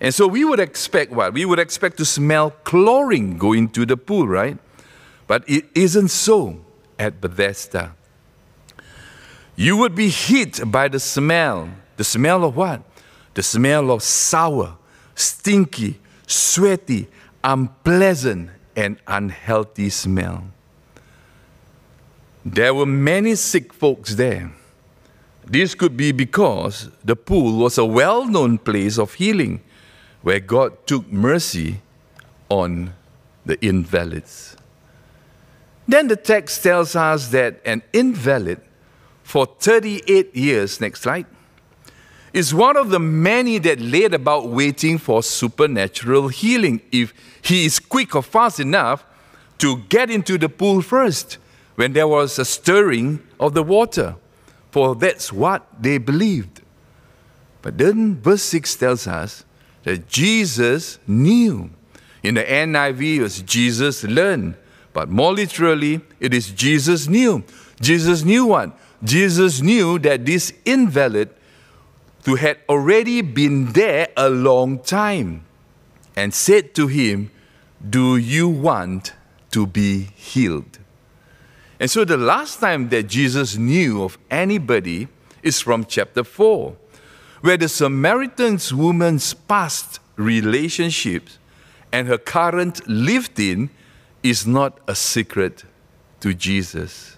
And 0.00 0.14
so 0.14 0.26
we 0.26 0.44
would 0.44 0.60
expect 0.60 1.12
what? 1.12 1.34
We 1.34 1.44
would 1.44 1.58
expect 1.58 1.98
to 1.98 2.04
smell 2.04 2.50
chlorine 2.64 3.36
going 3.36 3.68
to 3.70 3.84
the 3.84 3.96
pool, 3.96 4.26
right? 4.26 4.56
But 5.26 5.44
it 5.46 5.66
isn't 5.74 6.08
so 6.08 6.60
at 6.98 7.20
Bethesda. 7.20 7.94
You 9.56 9.76
would 9.76 9.94
be 9.94 10.08
hit 10.08 10.60
by 10.70 10.88
the 10.88 11.00
smell. 11.00 11.68
The 11.96 12.04
smell 12.04 12.44
of 12.44 12.56
what? 12.56 12.82
The 13.34 13.42
smell 13.42 13.90
of 13.90 14.02
sour, 14.02 14.76
stinky, 15.14 15.98
sweaty, 16.26 17.08
unpleasant, 17.42 18.50
and 18.78 18.96
unhealthy 19.08 19.90
smell. 19.90 20.44
There 22.44 22.72
were 22.72 22.86
many 22.86 23.34
sick 23.34 23.74
folks 23.74 24.14
there. 24.14 24.52
This 25.44 25.74
could 25.74 25.96
be 25.96 26.12
because 26.12 26.88
the 27.02 27.16
pool 27.16 27.58
was 27.58 27.76
a 27.76 27.84
well 27.84 28.24
known 28.24 28.56
place 28.58 28.96
of 28.96 29.14
healing 29.14 29.62
where 30.22 30.38
God 30.38 30.86
took 30.86 31.10
mercy 31.10 31.80
on 32.48 32.94
the 33.44 33.60
invalids. 33.60 34.56
Then 35.88 36.06
the 36.06 36.16
text 36.16 36.62
tells 36.62 36.94
us 36.94 37.28
that 37.28 37.60
an 37.64 37.82
invalid 37.92 38.60
for 39.24 39.46
38 39.46 40.36
years, 40.36 40.80
next 40.80 41.00
slide, 41.00 41.26
is 42.32 42.54
one 42.54 42.76
of 42.76 42.90
the 42.90 42.98
many 42.98 43.58
that 43.58 43.80
laid 43.80 44.14
about 44.14 44.48
waiting 44.48 44.98
for 44.98 45.22
supernatural 45.22 46.28
healing 46.28 46.80
if 46.92 47.14
he 47.42 47.64
is 47.64 47.78
quick 47.78 48.14
or 48.14 48.22
fast 48.22 48.60
enough 48.60 49.04
to 49.58 49.78
get 49.88 50.10
into 50.10 50.38
the 50.38 50.48
pool 50.48 50.82
first 50.82 51.38
when 51.76 51.92
there 51.92 52.08
was 52.08 52.38
a 52.38 52.44
stirring 52.44 53.20
of 53.40 53.54
the 53.54 53.62
water. 53.62 54.16
For 54.70 54.94
that's 54.94 55.32
what 55.32 55.66
they 55.80 55.98
believed. 55.98 56.62
But 57.62 57.78
then 57.78 58.16
verse 58.20 58.42
6 58.42 58.76
tells 58.76 59.06
us 59.06 59.44
that 59.84 60.08
Jesus 60.08 60.98
knew. 61.06 61.70
In 62.22 62.34
the 62.34 62.42
NIV, 62.42 63.16
it 63.16 63.22
was 63.22 63.42
Jesus 63.42 64.04
learned. 64.04 64.56
But 64.92 65.08
more 65.08 65.32
literally, 65.32 66.00
it 66.20 66.34
is 66.34 66.50
Jesus 66.50 67.08
knew. 67.08 67.44
Jesus 67.80 68.24
knew 68.24 68.46
what? 68.46 68.76
Jesus 69.02 69.60
knew 69.60 69.98
that 70.00 70.26
this 70.26 70.52
invalid 70.64 71.30
who 72.28 72.34
had 72.34 72.58
already 72.68 73.22
been 73.22 73.72
there 73.72 74.06
a 74.14 74.28
long 74.28 74.78
time 74.80 75.46
and 76.14 76.34
said 76.34 76.74
to 76.74 76.86
him, 76.86 77.30
Do 77.88 78.18
you 78.18 78.46
want 78.46 79.14
to 79.52 79.66
be 79.66 80.10
healed? 80.14 80.78
And 81.80 81.90
so 81.90 82.04
the 82.04 82.18
last 82.18 82.60
time 82.60 82.90
that 82.90 83.04
Jesus 83.04 83.56
knew 83.56 84.02
of 84.02 84.18
anybody 84.30 85.08
is 85.42 85.62
from 85.62 85.86
chapter 85.86 86.22
4, 86.22 86.76
where 87.40 87.56
the 87.56 87.66
Samaritan 87.66 88.58
woman's 88.74 89.32
past 89.32 89.98
relationships 90.16 91.38
and 91.90 92.08
her 92.08 92.18
current 92.18 92.86
lived 92.86 93.40
in 93.40 93.70
is 94.22 94.46
not 94.46 94.78
a 94.86 94.94
secret 94.94 95.64
to 96.20 96.34
Jesus. 96.34 97.17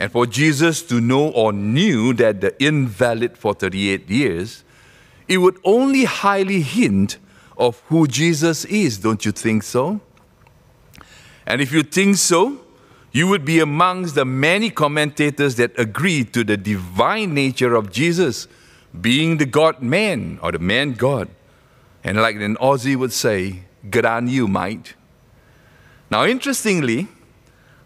And 0.00 0.10
for 0.10 0.24
Jesus 0.24 0.82
to 0.84 0.98
know 0.98 1.28
or 1.28 1.52
knew 1.52 2.14
that 2.14 2.40
the 2.40 2.60
invalid 2.60 3.36
for 3.36 3.52
38 3.52 4.08
years, 4.08 4.64
it 5.28 5.38
would 5.38 5.58
only 5.62 6.04
highly 6.04 6.62
hint 6.62 7.18
of 7.58 7.80
who 7.88 8.06
Jesus 8.06 8.64
is, 8.64 8.96
don't 8.96 9.22
you 9.26 9.30
think 9.30 9.62
so? 9.62 10.00
And 11.46 11.60
if 11.60 11.70
you 11.70 11.82
think 11.82 12.16
so, 12.16 12.62
you 13.12 13.28
would 13.28 13.44
be 13.44 13.60
amongst 13.60 14.14
the 14.14 14.24
many 14.24 14.70
commentators 14.70 15.56
that 15.56 15.78
agree 15.78 16.24
to 16.24 16.44
the 16.44 16.56
divine 16.56 17.34
nature 17.34 17.74
of 17.74 17.92
Jesus 17.92 18.48
being 18.98 19.36
the 19.36 19.44
God 19.44 19.82
man 19.82 20.38
or 20.42 20.50
the 20.50 20.58
man 20.58 20.94
God. 20.94 21.28
And 22.02 22.16
like 22.16 22.36
an 22.36 22.56
Aussie 22.56 22.96
would 22.96 23.12
say, 23.12 23.64
good 23.90 24.06
on 24.06 24.28
you, 24.28 24.48
mate. 24.48 24.94
Now, 26.10 26.24
interestingly, 26.24 27.08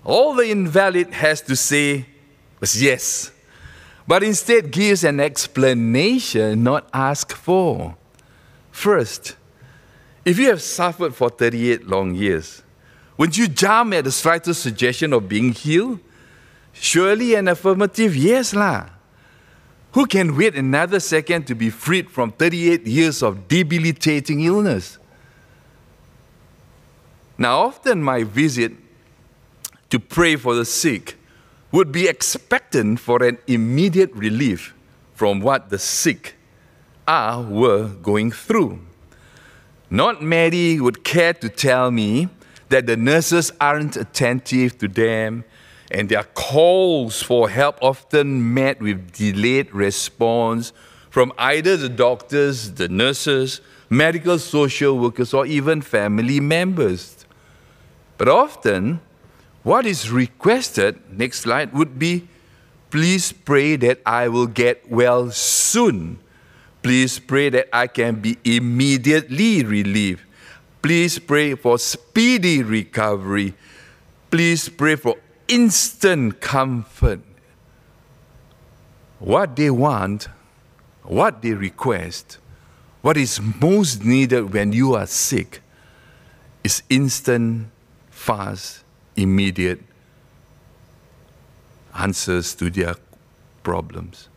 all 0.04 0.34
the 0.34 0.50
invalid 0.50 1.12
has 1.14 1.40
to 1.42 1.56
say 1.56 2.06
was 2.60 2.80
yes, 2.80 3.32
but 4.06 4.22
instead 4.22 4.70
gives 4.70 5.02
an 5.02 5.18
explanation 5.18 6.62
not 6.62 6.88
asked 6.92 7.32
for. 7.32 7.96
First, 8.70 9.36
if 10.24 10.38
you 10.38 10.48
have 10.48 10.60
suffered 10.60 11.14
for 11.14 11.30
38 11.30 11.86
long 11.86 12.14
years, 12.14 12.62
wouldn't 13.16 13.38
you 13.38 13.48
jump 13.48 13.94
at 13.94 14.04
the 14.04 14.12
slightest 14.12 14.62
suggestion 14.62 15.12
of 15.12 15.28
being 15.28 15.52
healed? 15.52 16.00
Surely 16.72 17.34
an 17.34 17.48
affirmative 17.48 18.16
yes 18.16 18.54
lah. 18.54 18.90
Who 19.92 20.06
can 20.06 20.36
wait 20.36 20.56
another 20.56 20.98
second 20.98 21.46
to 21.46 21.54
be 21.54 21.70
freed 21.70 22.10
from 22.10 22.32
38 22.32 22.84
years 22.84 23.22
of 23.22 23.46
debilitating 23.46 24.40
illness? 24.40 24.98
Now, 27.38 27.60
often 27.60 28.02
my 28.02 28.24
visit 28.24 28.72
to 29.94 30.00
pray 30.00 30.34
for 30.34 30.56
the 30.56 30.64
sick 30.64 31.16
would 31.70 31.92
be 31.92 32.08
expectant 32.08 32.98
for 32.98 33.22
an 33.22 33.38
immediate 33.46 34.12
relief 34.12 34.74
from 35.14 35.38
what 35.38 35.70
the 35.70 35.78
sick 35.78 36.34
are 37.06 37.40
were 37.40 37.86
going 38.02 38.32
through. 38.32 38.80
Not 39.88 40.20
many 40.20 40.80
would 40.80 41.04
care 41.04 41.32
to 41.34 41.48
tell 41.48 41.92
me 41.92 42.28
that 42.70 42.86
the 42.86 42.96
nurses 42.96 43.52
aren't 43.60 43.96
attentive 43.96 44.76
to 44.78 44.88
them 44.88 45.44
and 45.92 46.08
their 46.08 46.24
calls 46.24 47.22
for 47.22 47.48
help 47.48 47.78
often 47.80 48.52
met 48.52 48.80
with 48.80 49.12
delayed 49.12 49.72
response 49.72 50.72
from 51.08 51.32
either 51.38 51.76
the 51.76 51.88
doctors, 51.88 52.72
the 52.72 52.88
nurses, 52.88 53.60
medical 53.88 54.40
social 54.40 54.98
workers, 54.98 55.32
or 55.32 55.46
even 55.46 55.80
family 55.80 56.40
members. 56.40 57.24
But 58.18 58.28
often, 58.28 59.00
what 59.64 59.86
is 59.86 60.12
requested, 60.12 61.00
next 61.10 61.40
slide, 61.40 61.72
would 61.72 61.98
be 61.98 62.28
Please 62.94 63.32
pray 63.32 63.74
that 63.74 63.98
I 64.06 64.28
will 64.28 64.46
get 64.46 64.88
well 64.88 65.32
soon. 65.32 66.20
Please 66.80 67.18
pray 67.18 67.48
that 67.48 67.68
I 67.72 67.88
can 67.88 68.20
be 68.20 68.38
immediately 68.44 69.64
relieved. 69.64 70.22
Please 70.80 71.18
pray 71.18 71.56
for 71.56 71.76
speedy 71.76 72.62
recovery. 72.62 73.54
Please 74.30 74.68
pray 74.68 74.94
for 74.94 75.16
instant 75.48 76.40
comfort. 76.40 77.18
What 79.18 79.56
they 79.56 79.70
want, 79.70 80.28
what 81.02 81.42
they 81.42 81.54
request, 81.54 82.38
what 83.02 83.16
is 83.16 83.40
most 83.40 84.04
needed 84.04 84.52
when 84.52 84.72
you 84.72 84.94
are 84.94 85.08
sick 85.08 85.62
is 86.62 86.84
instant, 86.88 87.66
fast, 88.08 88.83
immediate 89.16 89.80
answers 91.96 92.54
to 92.56 92.70
their 92.70 92.94
problems. 93.62 94.28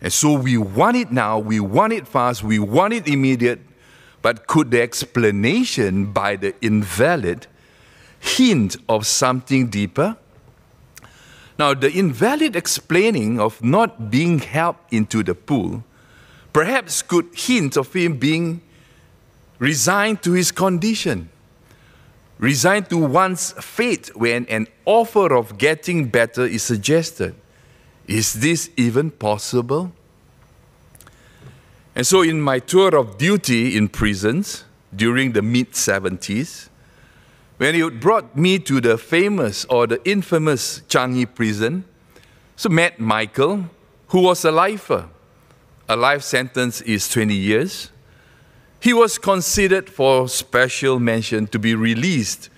And 0.00 0.12
so 0.12 0.34
we 0.34 0.56
want 0.56 0.96
it 0.96 1.10
now, 1.10 1.38
we 1.38 1.60
want 1.60 1.92
it 1.92 2.06
fast, 2.06 2.42
we 2.42 2.58
want 2.58 2.94
it 2.94 3.08
immediate, 3.08 3.60
but 4.22 4.46
could 4.46 4.70
the 4.70 4.80
explanation 4.80 6.12
by 6.12 6.36
the 6.36 6.54
invalid 6.60 7.46
hint 8.20 8.76
of 8.88 9.06
something 9.06 9.68
deeper? 9.68 10.16
Now, 11.58 11.74
the 11.74 11.90
invalid 11.90 12.54
explaining 12.54 13.40
of 13.40 13.62
not 13.62 14.10
being 14.10 14.38
helped 14.38 14.92
into 14.92 15.24
the 15.24 15.34
pool 15.34 15.82
perhaps 16.52 17.02
could 17.02 17.28
hint 17.34 17.76
of 17.76 17.92
him 17.92 18.16
being 18.16 18.60
resigned 19.58 20.22
to 20.22 20.32
his 20.32 20.52
condition, 20.52 21.28
resigned 22.38 22.88
to 22.90 22.96
one's 22.96 23.52
fate 23.52 24.10
when 24.16 24.46
an 24.46 24.66
offer 24.84 25.34
of 25.34 25.58
getting 25.58 26.08
better 26.08 26.44
is 26.44 26.62
suggested. 26.62 27.34
Is 28.06 28.34
this 28.34 28.70
even 28.76 29.10
possible? 29.10 29.92
And 31.94 32.06
so, 32.06 32.22
in 32.22 32.40
my 32.40 32.60
tour 32.60 32.96
of 32.96 33.18
duty 33.18 33.76
in 33.76 33.88
prisons 33.88 34.64
during 34.94 35.32
the 35.32 35.42
mid 35.42 35.72
70s, 35.72 36.68
when 37.58 37.74
he 37.74 37.90
brought 37.90 38.36
me 38.36 38.60
to 38.60 38.80
the 38.80 38.96
famous 38.96 39.64
or 39.64 39.88
the 39.88 40.00
infamous 40.08 40.80
Changi 40.88 41.26
prison, 41.34 41.84
so 42.54 42.68
met 42.68 43.00
Michael, 43.00 43.64
who 44.08 44.22
was 44.22 44.44
a 44.44 44.52
lifer. 44.52 45.08
A 45.88 45.96
life 45.96 46.22
sentence 46.22 46.80
is 46.82 47.08
20 47.08 47.34
years. 47.34 47.90
He 48.80 48.92
was 48.92 49.18
considered 49.18 49.90
for 49.90 50.28
special 50.28 51.00
mention 51.00 51.46
to 51.48 51.58
be 51.58 51.74
released 51.74 52.48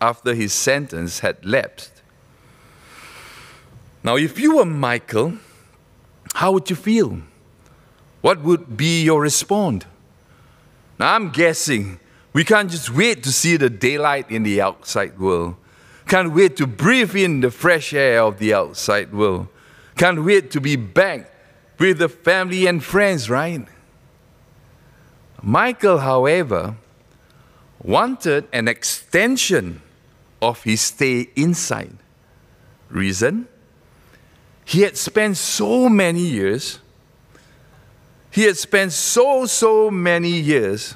after 0.00 0.34
his 0.34 0.52
sentence 0.52 1.20
had 1.20 1.44
lapsed. 1.44 2.02
Now, 4.02 4.16
if 4.16 4.38
you 4.38 4.56
were 4.56 4.64
Michael, 4.64 5.34
how 6.34 6.52
would 6.52 6.70
you 6.70 6.76
feel? 6.76 7.18
What 8.20 8.42
would 8.42 8.76
be 8.76 9.02
your 9.02 9.20
response? 9.20 9.84
Now, 10.98 11.14
I'm 11.14 11.30
guessing 11.30 11.98
we 12.32 12.44
can't 12.44 12.70
just 12.70 12.90
wait 12.90 13.22
to 13.24 13.32
see 13.32 13.56
the 13.56 13.70
daylight 13.70 14.30
in 14.30 14.42
the 14.42 14.60
outside 14.60 15.18
world. 15.18 15.56
Can't 16.06 16.34
wait 16.34 16.56
to 16.56 16.66
breathe 16.66 17.14
in 17.16 17.40
the 17.40 17.50
fresh 17.50 17.92
air 17.94 18.22
of 18.22 18.38
the 18.38 18.52
outside 18.52 19.12
world. 19.12 19.48
Can't 19.96 20.24
wait 20.24 20.50
to 20.52 20.60
be 20.60 20.76
back 20.76 21.30
with 21.78 21.98
the 21.98 22.08
family 22.08 22.66
and 22.66 22.82
friends, 22.82 23.30
right? 23.30 23.66
Michael, 25.42 25.98
however, 25.98 26.76
wanted 27.82 28.46
an 28.52 28.68
extension 28.68 29.80
of 30.42 30.62
his 30.62 30.80
stay 30.80 31.28
inside. 31.36 31.96
Reason? 32.90 33.48
He 34.64 34.82
had 34.82 34.96
spent 34.96 35.36
so 35.36 35.88
many 35.88 36.20
years, 36.20 36.78
he 38.30 38.44
had 38.44 38.56
spent 38.56 38.92
so, 38.92 39.46
so 39.46 39.90
many 39.90 40.30
years 40.30 40.94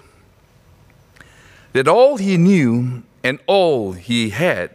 that 1.73 1.89
all 1.89 2.17
he 2.17 2.37
knew 2.37 3.03
and 3.25 3.41
all 3.47 3.93
he 3.93 4.31
had 4.31 4.71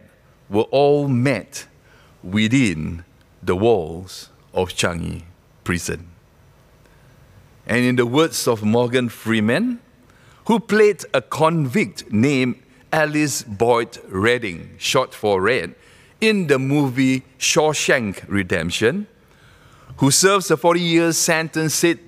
were 0.50 0.64
all 0.64 1.08
met 1.08 1.66
within 2.22 3.04
the 3.42 3.56
walls 3.56 4.28
of 4.52 4.70
Changi 4.70 5.22
prison. 5.64 6.09
And 7.66 7.84
in 7.84 7.96
the 7.96 8.06
words 8.06 8.48
of 8.48 8.62
Morgan 8.62 9.08
Freeman, 9.08 9.80
who 10.46 10.58
played 10.60 11.04
a 11.14 11.22
convict 11.22 12.10
named 12.12 12.60
Ellis 12.92 13.42
Boyd 13.42 13.98
Redding, 14.08 14.74
short 14.78 15.14
for 15.14 15.40
Red, 15.40 15.74
in 16.20 16.48
the 16.48 16.58
movie 16.58 17.22
Shawshank 17.38 18.24
Redemption, 18.28 19.06
who 19.98 20.10
serves 20.10 20.50
a 20.50 20.56
40 20.56 20.80
year 20.80 21.12
sentence, 21.12 21.74
said 21.74 21.98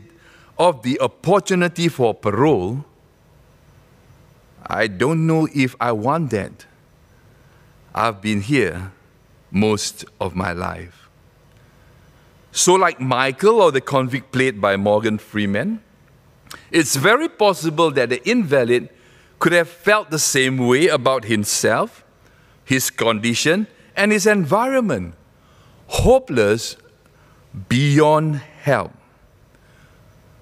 of 0.58 0.82
the 0.82 1.00
opportunity 1.00 1.88
for 1.88 2.14
parole, 2.14 2.84
I 4.66 4.86
don't 4.86 5.26
know 5.26 5.48
if 5.54 5.74
I 5.80 5.92
want 5.92 6.30
that. 6.30 6.66
I've 7.94 8.20
been 8.22 8.40
here 8.40 8.92
most 9.50 10.04
of 10.20 10.34
my 10.34 10.52
life. 10.52 11.01
So, 12.54 12.74
like 12.74 13.00
Michael 13.00 13.62
or 13.62 13.72
the 13.72 13.80
convict 13.80 14.30
played 14.30 14.60
by 14.60 14.76
Morgan 14.76 15.16
Freeman, 15.16 15.80
it's 16.70 16.96
very 16.96 17.28
possible 17.28 17.90
that 17.92 18.10
the 18.10 18.22
invalid 18.28 18.90
could 19.38 19.52
have 19.52 19.68
felt 19.68 20.10
the 20.10 20.18
same 20.18 20.58
way 20.58 20.88
about 20.88 21.24
himself, 21.24 22.04
his 22.62 22.90
condition, 22.90 23.66
and 23.96 24.12
his 24.12 24.26
environment, 24.26 25.14
hopeless 25.86 26.76
beyond 27.70 28.36
help. 28.36 28.92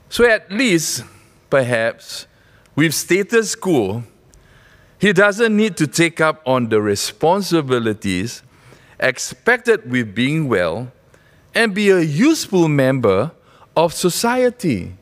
So, 0.09 0.29
at 0.29 0.51
least, 0.51 1.05
perhaps, 1.49 2.27
with 2.75 2.93
status 2.93 3.55
quo, 3.55 4.03
he 4.99 5.13
doesn't 5.13 5.57
need 5.57 5.77
to 5.77 5.87
take 5.87 6.21
up 6.21 6.43
on 6.45 6.71
the 6.71 6.83
responsibilities 6.83 8.43
expected 8.99 9.89
with 9.89 10.13
being 10.13 10.49
well 10.49 10.93
and 11.55 11.75
be 11.75 11.91
a 11.91 12.01
useful 12.01 12.69
member 12.69 13.33
of 13.77 13.93
society. 13.93 14.93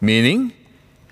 Meaning, 0.00 0.52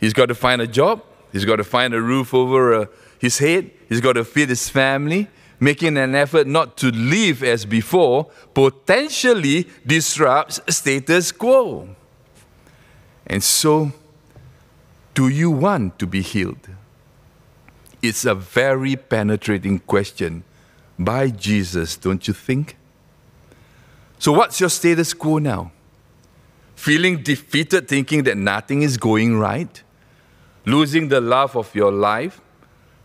he's 0.00 0.12
got 0.12 0.26
to 0.26 0.34
find 0.34 0.60
a 0.62 0.66
job, 0.66 1.02
he's 1.32 1.44
got 1.44 1.56
to 1.56 1.64
find 1.64 1.94
a 1.94 2.00
roof 2.00 2.32
over 2.32 2.74
uh, 2.74 2.86
his 3.18 3.38
head, 3.38 3.70
he's 3.88 4.00
got 4.00 4.14
to 4.14 4.24
feed 4.24 4.48
his 4.48 4.68
family, 4.68 5.28
making 5.58 5.96
an 5.96 6.14
effort 6.14 6.46
not 6.46 6.76
to 6.76 6.90
live 6.90 7.42
as 7.42 7.64
before 7.64 8.26
potentially 8.54 9.66
disrupts 9.86 10.60
status 10.68 11.32
quo. 11.32 11.88
And 13.26 13.42
so, 13.42 13.92
do 15.14 15.28
you 15.28 15.50
want 15.50 15.98
to 15.98 16.06
be 16.06 16.20
healed? 16.20 16.68
It's 18.02 18.24
a 18.24 18.34
very 18.34 18.94
penetrating 18.94 19.80
question 19.80 20.44
by 20.98 21.30
Jesus, 21.30 21.96
don't 21.96 22.28
you 22.28 22.34
think? 22.34 22.75
So, 24.18 24.32
what's 24.32 24.60
your 24.60 24.70
status 24.70 25.12
quo 25.12 25.38
now? 25.38 25.72
Feeling 26.74 27.22
defeated, 27.22 27.88
thinking 27.88 28.22
that 28.24 28.36
nothing 28.36 28.82
is 28.82 28.96
going 28.96 29.38
right? 29.38 29.82
Losing 30.64 31.08
the 31.08 31.20
love 31.20 31.56
of 31.56 31.74
your 31.74 31.92
life? 31.92 32.40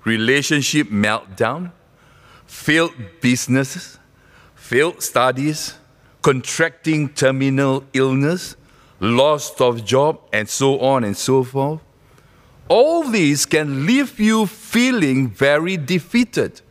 Relationship 0.04 0.88
meltdown? 0.88 1.72
Failed 2.46 2.94
businesses? 3.22 4.00
Failed 4.56 5.02
studies? 5.02 5.76
Contracting 6.22 7.10
terminal 7.10 7.84
illness? 7.94 8.56
Loss 9.00 9.60
of 9.62 9.86
job? 9.86 10.20
And 10.34 10.48
so 10.50 10.80
on 10.80 11.04
and 11.04 11.16
so 11.16 11.44
forth? 11.44 11.82
All 12.68 13.04
these 13.04 13.46
can 13.46 13.86
leave 13.86 14.20
you 14.20 14.46
feeling 14.46 15.30
very 15.30 15.76
defeated. 15.78 16.62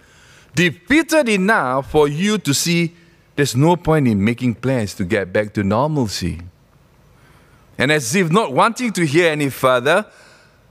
Defeated 0.54 1.28
enough 1.28 1.90
for 1.90 2.08
you 2.08 2.38
to 2.38 2.54
see 2.54 2.94
there's 3.40 3.56
no 3.56 3.74
point 3.74 4.06
in 4.06 4.22
making 4.22 4.54
plans 4.54 4.92
to 4.92 5.02
get 5.02 5.32
back 5.32 5.54
to 5.54 5.64
normalcy. 5.64 6.42
And 7.78 7.90
as 7.90 8.14
if 8.14 8.30
not 8.30 8.52
wanting 8.52 8.92
to 8.92 9.06
hear 9.06 9.32
any 9.32 9.48
further, 9.48 10.04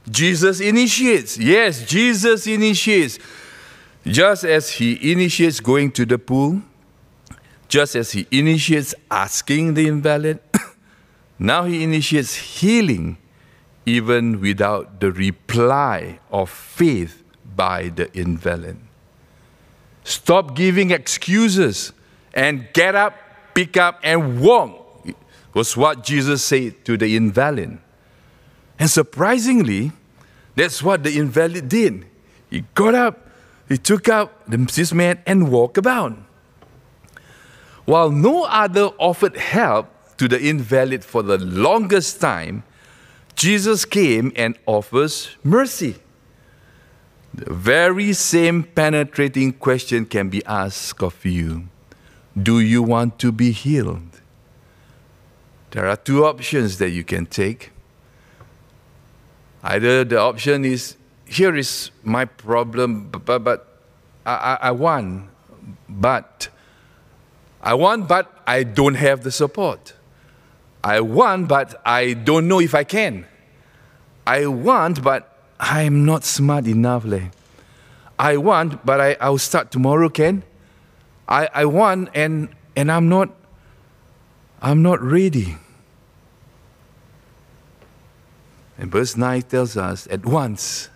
Jesus 0.08 0.60
initiates. 0.60 1.39
Yes, 1.39 1.84
Jesus 1.84 2.45
initiates. 2.45 3.17
Just 4.05 4.43
as 4.43 4.69
he 4.69 5.12
initiates 5.12 5.60
going 5.60 5.91
to 5.93 6.05
the 6.05 6.19
pool, 6.19 6.62
just 7.67 7.95
as 7.95 8.12
he 8.12 8.27
initiates 8.29 8.93
asking 9.10 9.73
the 9.73 9.88
invalid, 9.88 10.39
now 11.39 11.63
he 11.63 11.84
initiates 11.84 12.36
healing 12.36 13.17
even 13.88 14.39
without 14.39 14.99
the 14.99 15.12
reply 15.12 16.19
of 16.32 16.51
faith 16.51 17.23
by 17.55 17.89
the 17.89 18.15
invalid. 18.15 18.77
Stop 20.03 20.55
giving 20.55 20.91
excuses 20.91 21.93
and 22.33 22.67
get 22.73 22.95
up, 22.95 23.15
pick 23.53 23.77
up, 23.77 23.99
and 24.03 24.41
walk, 24.41 25.07
was 25.53 25.75
what 25.75 26.03
Jesus 26.03 26.43
said 26.43 26.85
to 26.85 26.97
the 26.97 27.15
invalid. 27.15 27.77
And 28.77 28.89
surprisingly, 28.89 29.91
that's 30.55 30.81
what 30.81 31.03
the 31.03 31.17
invalid 31.17 31.69
did. 31.69 32.05
He 32.49 32.65
got 32.73 32.95
up, 32.95 33.27
he 33.67 33.77
took 33.77 34.07
up 34.09 34.43
this 34.47 34.93
man 34.93 35.21
and 35.25 35.51
walked 35.51 35.77
about. 35.77 36.17
While 37.85 38.11
no 38.11 38.43
other 38.43 38.91
offered 38.97 39.35
help 39.35 39.87
to 40.17 40.27
the 40.27 40.39
invalid 40.39 41.03
for 41.03 41.23
the 41.23 41.37
longest 41.37 42.21
time, 42.21 42.63
Jesus 43.35 43.85
came 43.85 44.31
and 44.35 44.57
offers 44.65 45.35
mercy. 45.43 45.95
The 47.33 47.53
very 47.53 48.13
same 48.13 48.63
penetrating 48.63 49.53
question 49.53 50.05
can 50.05 50.29
be 50.29 50.43
asked 50.45 51.01
of 51.01 51.23
you 51.25 51.69
Do 52.43 52.60
you 52.60 52.84
want 52.84 53.19
to 53.19 53.32
be 53.32 53.52
healed? 53.52 54.21
There 55.71 55.88
are 55.88 55.95
two 55.95 56.25
options 56.25 56.78
that 56.78 56.89
you 56.89 57.04
can 57.04 57.25
take. 57.25 57.71
Either 59.63 60.04
the 60.04 60.19
option 60.19 60.65
is 60.65 60.95
here 61.25 61.56
is 61.56 61.91
my 62.04 62.25
problem, 62.25 63.10
but, 63.10 63.43
but 63.43 63.82
I, 64.25 64.34
I, 64.34 64.58
I 64.69 64.71
want, 64.71 65.30
but 65.88 66.49
I 67.62 67.73
want, 67.73 68.08
but 68.08 68.41
I 68.47 68.63
don't 68.63 68.95
have 68.95 69.23
the 69.23 69.32
support. 69.32 69.93
I 70.84 71.02
want, 71.02 71.47
but 71.47 71.80
I 71.86 72.13
don't 72.13 72.47
know 72.47 72.60
if 72.60 72.73
I 72.73 72.84
can. 72.84 73.25
I 74.25 74.47
want, 74.47 75.04
but 75.04 75.38
I'm 75.60 76.06
not 76.06 76.23
smart 76.23 76.67
enough. 76.67 77.06
Leh. 77.06 77.30
I 78.17 78.38
want, 78.38 78.86
but 78.86 79.02
I, 79.02 79.17
I'll 79.19 79.38
start 79.38 79.71
tomorrow, 79.71 80.10
Ken. 80.10 80.43
I, 81.29 81.47
I 81.53 81.65
want 81.65 82.09
and 82.15 82.49
and 82.75 82.91
I'm 82.91 83.07
not 83.07 83.29
I'm 84.61 84.81
not 84.81 85.01
ready. 85.01 85.55
And 88.77 88.91
verse 88.91 89.15
9 89.15 89.41
tells 89.43 89.77
us 89.77 90.07
at 90.09 90.25
once 90.25 90.89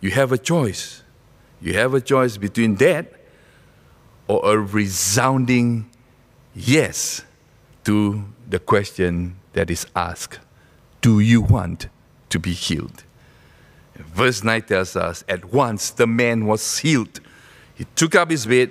you 0.00 0.12
have 0.12 0.32
a 0.32 0.38
choice. 0.38 1.02
You 1.60 1.74
have 1.74 1.92
a 1.94 2.00
choice 2.00 2.36
between 2.36 2.76
that 2.76 3.12
or 4.28 4.54
a 4.54 4.58
resounding 4.58 5.90
yes 6.54 7.22
to 7.84 8.24
the 8.48 8.58
question 8.58 9.36
that 9.52 9.70
is 9.70 9.86
asked 9.96 10.38
Do 11.00 11.18
you 11.20 11.40
want 11.40 11.88
to 12.28 12.38
be 12.38 12.52
healed? 12.52 13.02
Verse 13.96 14.44
9 14.44 14.62
tells 14.62 14.96
us 14.96 15.24
at 15.28 15.52
once 15.52 15.90
the 15.90 16.06
man 16.06 16.46
was 16.46 16.78
healed. 16.78 17.20
He 17.74 17.84
took 17.96 18.14
up 18.14 18.30
his 18.30 18.46
bed 18.46 18.70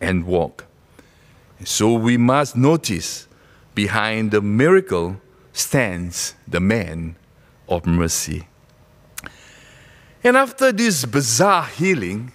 and 0.00 0.26
walk. 0.26 0.64
So 1.64 1.92
we 1.92 2.16
must 2.16 2.56
notice 2.56 3.26
behind 3.74 4.30
the 4.30 4.40
miracle 4.40 5.20
stands 5.52 6.34
the 6.46 6.60
man 6.60 7.16
of 7.68 7.86
mercy. 7.86 8.46
And 10.22 10.36
after 10.36 10.72
this 10.72 11.04
bizarre 11.04 11.66
healing, 11.66 12.32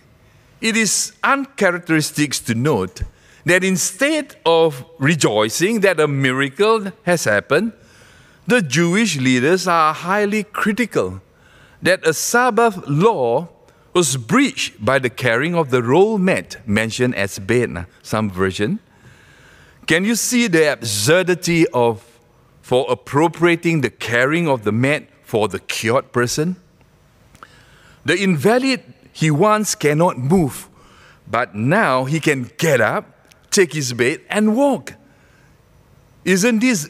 it 0.61 0.77
is 0.77 1.13
uncharacteristic 1.23 2.33
to 2.45 2.55
note 2.55 3.03
that 3.45 3.63
instead 3.63 4.35
of 4.45 4.85
rejoicing 4.99 5.81
that 5.81 5.99
a 5.99 6.07
miracle 6.07 6.91
has 7.03 7.25
happened, 7.25 7.73
the 8.47 8.61
Jewish 8.61 9.17
leaders 9.17 9.67
are 9.67 9.93
highly 9.93 10.43
critical 10.43 11.21
that 11.81 12.05
a 12.07 12.13
Sabbath 12.13 12.87
law 12.87 13.49
was 13.93 14.17
breached 14.17 14.83
by 14.83 14.99
the 14.99 15.09
carrying 15.09 15.55
of 15.55 15.69
the 15.69 15.83
roll 15.83 16.17
mat 16.17 16.57
mentioned 16.67 17.15
as 17.15 17.39
bed, 17.39 17.85
some 18.01 18.29
version. 18.29 18.79
Can 19.85 20.05
you 20.05 20.15
see 20.15 20.47
the 20.47 20.71
absurdity 20.71 21.67
of 21.69 22.03
for 22.61 22.85
appropriating 22.89 23.81
the 23.81 23.89
carrying 23.89 24.47
of 24.47 24.63
the 24.63 24.71
mat 24.71 25.07
for 25.23 25.47
the 25.47 25.59
cured 25.59 26.11
person? 26.11 26.55
The 28.05 28.15
invalid 28.15 28.81
he 29.11 29.29
once 29.29 29.75
cannot 29.75 30.17
move, 30.17 30.69
but 31.29 31.53
now 31.53 32.05
he 32.05 32.19
can 32.19 32.49
get 32.57 32.81
up, 32.81 33.05
take 33.51 33.73
his 33.73 33.93
bed, 33.93 34.21
and 34.29 34.55
walk. 34.55 34.93
Isn't 36.25 36.59
this 36.59 36.89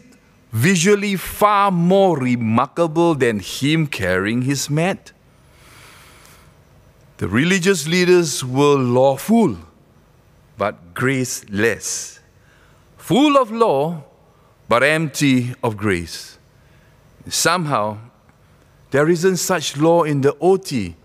visually 0.53 1.15
far 1.15 1.71
more 1.71 2.17
remarkable 2.17 3.15
than 3.15 3.39
him 3.39 3.87
carrying 3.87 4.43
his 4.43 4.69
mat. 4.69 5.11
The 7.17 7.27
religious 7.27 7.87
leaders 7.87 8.43
were 8.43 8.75
lawful, 8.75 9.57
but 10.57 10.93
graceless, 10.93 12.19
full 12.97 13.37
of 13.37 13.51
law, 13.51 14.03
but 14.67 14.81
empty 14.81 15.53
of 15.63 15.77
grace. 15.77 16.39
Somehow, 17.27 17.97
there 18.91 19.07
isn't 19.09 19.37
such 19.37 19.77
law 19.77 20.03
in 20.03 20.21
the 20.21 20.35
OT, 20.41 20.95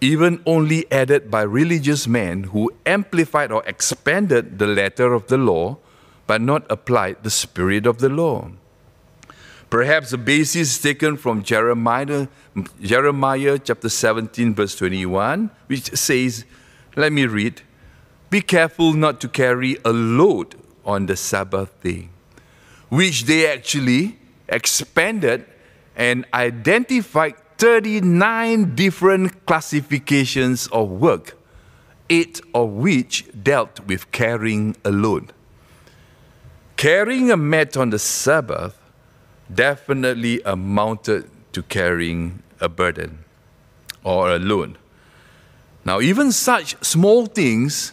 even 0.00 0.42
only 0.46 0.90
added 0.90 1.30
by 1.30 1.42
religious 1.42 2.06
men 2.06 2.44
who 2.44 2.72
amplified 2.84 3.52
or 3.52 3.62
expanded 3.66 4.58
the 4.58 4.66
letter 4.66 5.14
of 5.14 5.28
the 5.28 5.38
law, 5.38 5.78
but 6.26 6.40
not 6.40 6.66
applied 6.68 7.22
the 7.22 7.30
spirit 7.30 7.86
of 7.86 7.98
the 7.98 8.08
law. 8.08 8.50
Perhaps 9.68 10.10
the 10.10 10.18
basis 10.18 10.76
is 10.76 10.78
taken 10.78 11.16
from 11.16 11.42
Jeremiah, 11.42 12.28
Jeremiah 12.80 13.58
chapter 13.58 13.88
17, 13.88 14.54
verse 14.54 14.76
21, 14.76 15.50
which 15.66 15.90
says, 15.96 16.44
Let 16.94 17.12
me 17.12 17.26
read, 17.26 17.62
Be 18.30 18.40
careful 18.40 18.92
not 18.92 19.20
to 19.22 19.28
carry 19.28 19.76
a 19.84 19.92
load 19.92 20.54
on 20.84 21.06
the 21.06 21.16
Sabbath 21.16 21.82
day, 21.82 22.08
which 22.90 23.24
they 23.24 23.50
actually 23.52 24.18
expanded 24.48 25.44
and 25.96 26.24
identified 26.32 27.34
39 27.58 28.74
different 28.76 29.46
classifications 29.46 30.68
of 30.68 30.90
work, 30.90 31.36
eight 32.08 32.40
of 32.54 32.70
which 32.70 33.24
dealt 33.42 33.80
with 33.80 34.12
carrying 34.12 34.76
a 34.84 34.92
load. 34.92 35.32
Carrying 36.76 37.32
a 37.32 37.36
mat 37.36 37.76
on 37.76 37.90
the 37.90 37.98
Sabbath 37.98 38.75
definitely 39.52 40.42
amounted 40.42 41.30
to 41.52 41.62
carrying 41.62 42.42
a 42.60 42.68
burden 42.68 43.24
or 44.04 44.30
a 44.30 44.38
load. 44.38 44.78
Now, 45.84 46.00
even 46.00 46.32
such 46.32 46.76
small 46.84 47.26
things 47.26 47.92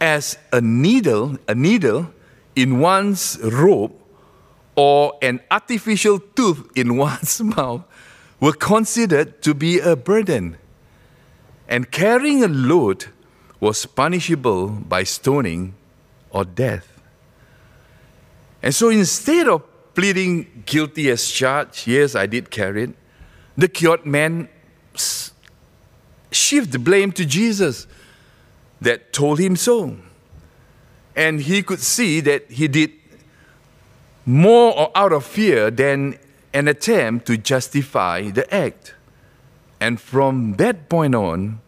as 0.00 0.38
a 0.52 0.60
needle, 0.60 1.38
a 1.48 1.54
needle 1.54 2.12
in 2.54 2.78
one's 2.78 3.38
robe, 3.42 3.92
or 4.76 5.14
an 5.22 5.40
artificial 5.50 6.20
tooth 6.20 6.70
in 6.76 6.96
one's 7.06 7.40
mouth 7.40 7.82
were 8.40 8.52
considered 8.52 9.42
to 9.42 9.54
be 9.54 9.80
a 9.80 9.96
burden. 9.96 10.56
And 11.68 11.90
carrying 11.90 12.44
a 12.44 12.48
load 12.48 13.06
was 13.58 13.86
punishable 13.86 14.68
by 14.68 15.02
stoning 15.02 15.74
or 16.30 16.44
death. 16.44 17.00
And 18.62 18.74
so 18.74 18.90
instead 18.90 19.48
of 19.48 19.62
pleading 19.96 20.62
guilty 20.66 21.10
as 21.10 21.28
charged. 21.28 21.86
Yes, 21.88 22.14
I 22.14 22.26
did 22.26 22.50
carry 22.50 22.84
it. 22.84 22.90
The 23.56 23.66
cured 23.66 24.04
man 24.04 24.48
shift 26.30 26.72
the 26.72 26.78
blame 26.78 27.12
to 27.12 27.24
Jesus 27.24 27.86
that 28.80 29.12
told 29.12 29.38
him 29.38 29.56
so. 29.56 29.96
And 31.16 31.40
he 31.40 31.62
could 31.62 31.80
see 31.80 32.20
that 32.20 32.50
he 32.50 32.68
did 32.68 32.92
more 34.26 34.90
out 34.94 35.12
of 35.12 35.24
fear 35.24 35.70
than 35.70 36.18
an 36.52 36.68
attempt 36.68 37.26
to 37.26 37.38
justify 37.38 38.30
the 38.30 38.52
act. 38.54 38.94
And 39.80 40.00
from 40.00 40.54
that 40.54 40.88
point 40.88 41.14
on, 41.14 41.60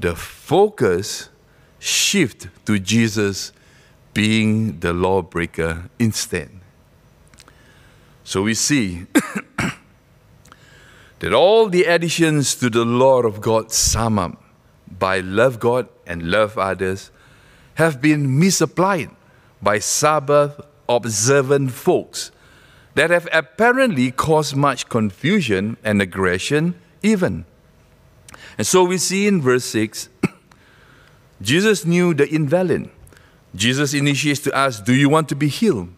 the 0.00 0.16
focus 0.16 1.28
shift 1.78 2.48
to 2.66 2.78
Jesus 2.80 3.52
being 4.14 4.80
the 4.80 4.92
lawbreaker 4.92 5.88
instead. 5.98 6.61
So 8.24 8.42
we 8.42 8.54
see 8.54 9.06
that 11.18 11.32
all 11.32 11.68
the 11.68 11.84
additions 11.84 12.54
to 12.56 12.70
the 12.70 12.84
law 12.84 13.22
of 13.22 13.40
God 13.40 13.72
sum 13.72 14.18
up 14.18 14.42
by 14.98 15.20
love 15.20 15.58
God 15.58 15.88
and 16.06 16.30
love 16.30 16.56
others 16.56 17.10
have 17.74 18.00
been 18.00 18.38
misapplied 18.38 19.10
by 19.60 19.78
Sabbath 19.78 20.60
observant 20.88 21.72
folks 21.72 22.30
that 22.94 23.10
have 23.10 23.26
apparently 23.32 24.10
caused 24.10 24.54
much 24.54 24.88
confusion 24.88 25.78
and 25.82 26.02
aggression, 26.02 26.74
even. 27.02 27.46
And 28.58 28.66
so 28.66 28.84
we 28.84 28.98
see 28.98 29.26
in 29.26 29.40
verse 29.40 29.64
6 29.64 30.08
Jesus 31.42 31.84
knew 31.84 32.14
the 32.14 32.28
invalid. 32.28 32.90
Jesus 33.54 33.94
initiates 33.94 34.40
to 34.40 34.56
ask, 34.56 34.84
Do 34.84 34.94
you 34.94 35.08
want 35.08 35.28
to 35.30 35.34
be 35.34 35.48
healed? 35.48 35.88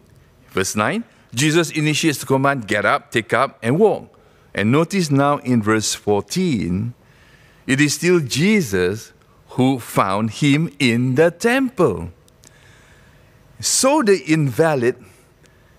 Verse 0.49 0.75
9 0.75 1.03
Jesus 1.35 1.69
initiates 1.71 2.19
the 2.19 2.25
command 2.25 2.65
get 2.65 2.85
up, 2.85 3.11
take 3.11 3.33
up, 3.33 3.59
and 3.61 3.77
walk. 3.77 4.09
And 4.53 4.71
notice 4.71 5.11
now 5.11 5.37
in 5.39 5.61
verse 5.61 5.93
14, 5.93 6.93
it 7.67 7.81
is 7.81 7.93
still 7.95 8.21
Jesus 8.21 9.11
who 9.49 9.79
found 9.79 10.31
him 10.31 10.73
in 10.79 11.15
the 11.15 11.31
temple. 11.31 12.11
So 13.59 14.01
the 14.01 14.23
invalid 14.25 14.95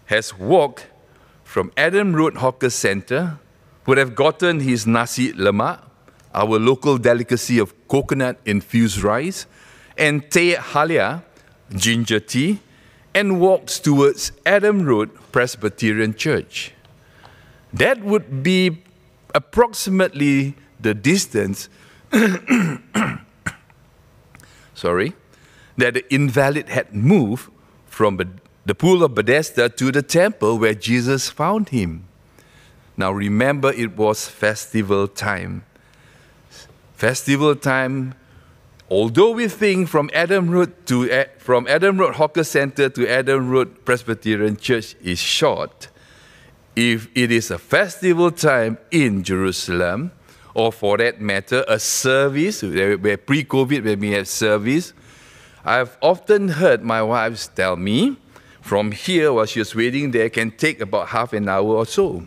has 0.07 0.37
walked 0.37 0.87
from 1.43 1.73
Adam 1.77 2.15
Road 2.15 2.37
Hawker 2.37 2.71
Center, 2.71 3.39
would 3.87 3.97
have 3.97 4.15
gotten 4.15 4.61
his 4.61 4.87
nasi 4.87 5.33
lemak, 5.33 5.81
our 6.35 6.59
local 6.59 6.99
delicacy 6.99 7.59
of 7.59 7.73
coconut 7.89 8.39
infused 8.45 9.03
rice, 9.03 9.47
and 9.97 10.31
teh 10.31 10.55
halia, 10.55 11.23
ginger 11.75 12.21
tea, 12.21 12.61
and 13.17 13.41
walks 13.41 13.81
towards 13.81 14.31
Adam 14.45 14.85
Road 14.85 15.11
Presbyterian 15.33 16.15
Church. 16.15 16.73
That 17.73 18.05
would 18.05 18.43
be 18.43 18.85
approximately 19.35 20.55
the 20.79 20.95
distance 20.95 21.69
sorry, 24.75 25.15
that 25.77 25.95
the 25.95 26.15
invalid 26.15 26.69
had 26.69 26.95
moved 26.95 27.51
from 27.87 28.21
the 28.65 28.75
pool 28.75 29.03
of 29.03 29.15
Bethesda 29.15 29.69
to 29.69 29.91
the 29.91 30.03
temple 30.03 30.59
where 30.59 30.75
Jesus 30.75 31.31
found 31.31 31.71
him. 31.71 32.05
Now 32.97 33.13
remember, 33.13 33.73
it 33.73 33.97
was 33.97 34.29
festival 34.29 35.09
time. 35.09 35.65
Festival 36.95 37.55
time, 37.57 38.15
although 38.91 39.33
we 39.33 39.49
think 39.49 39.89
from 39.89 40.11
Adam 40.15 40.51
Road 40.51 40.87
to 40.87 41.25
from 41.39 41.67
Adam 41.69 41.99
Road 41.99 42.15
Hawker 42.15 42.45
Center 42.45 42.89
to 42.89 43.09
Adam 43.09 43.51
Road 43.51 43.85
Presbyterian 43.85 44.57
Church 44.57 44.95
is 45.03 45.19
short, 45.19 45.89
if 46.75 47.09
it 47.15 47.33
is 47.33 47.51
a 47.51 47.59
festival 47.59 48.31
time 48.31 48.79
in 48.91 49.23
Jerusalem, 49.23 50.13
or 50.55 50.73
for 50.73 50.99
that 50.99 51.21
matter, 51.21 51.65
a 51.69 51.79
service, 51.79 52.63
where 52.63 53.17
pre 53.17 53.45
COVID, 53.45 53.85
when 53.85 54.01
we 54.01 54.13
have 54.13 54.29
service, 54.29 54.93
I've 55.65 55.97
often 56.01 56.49
heard 56.49 56.83
my 56.83 57.03
wives 57.03 57.49
tell 57.49 57.77
me 57.77 58.17
from 58.61 58.93
here 58.93 59.33
while 59.33 59.47
she 59.47 59.59
was 59.59 59.75
waiting 59.75 60.11
there 60.11 60.29
can 60.29 60.51
take 60.51 60.81
about 60.81 61.09
half 61.09 61.33
an 61.33 61.49
hour 61.49 61.77
or 61.77 61.87
so. 61.87 62.27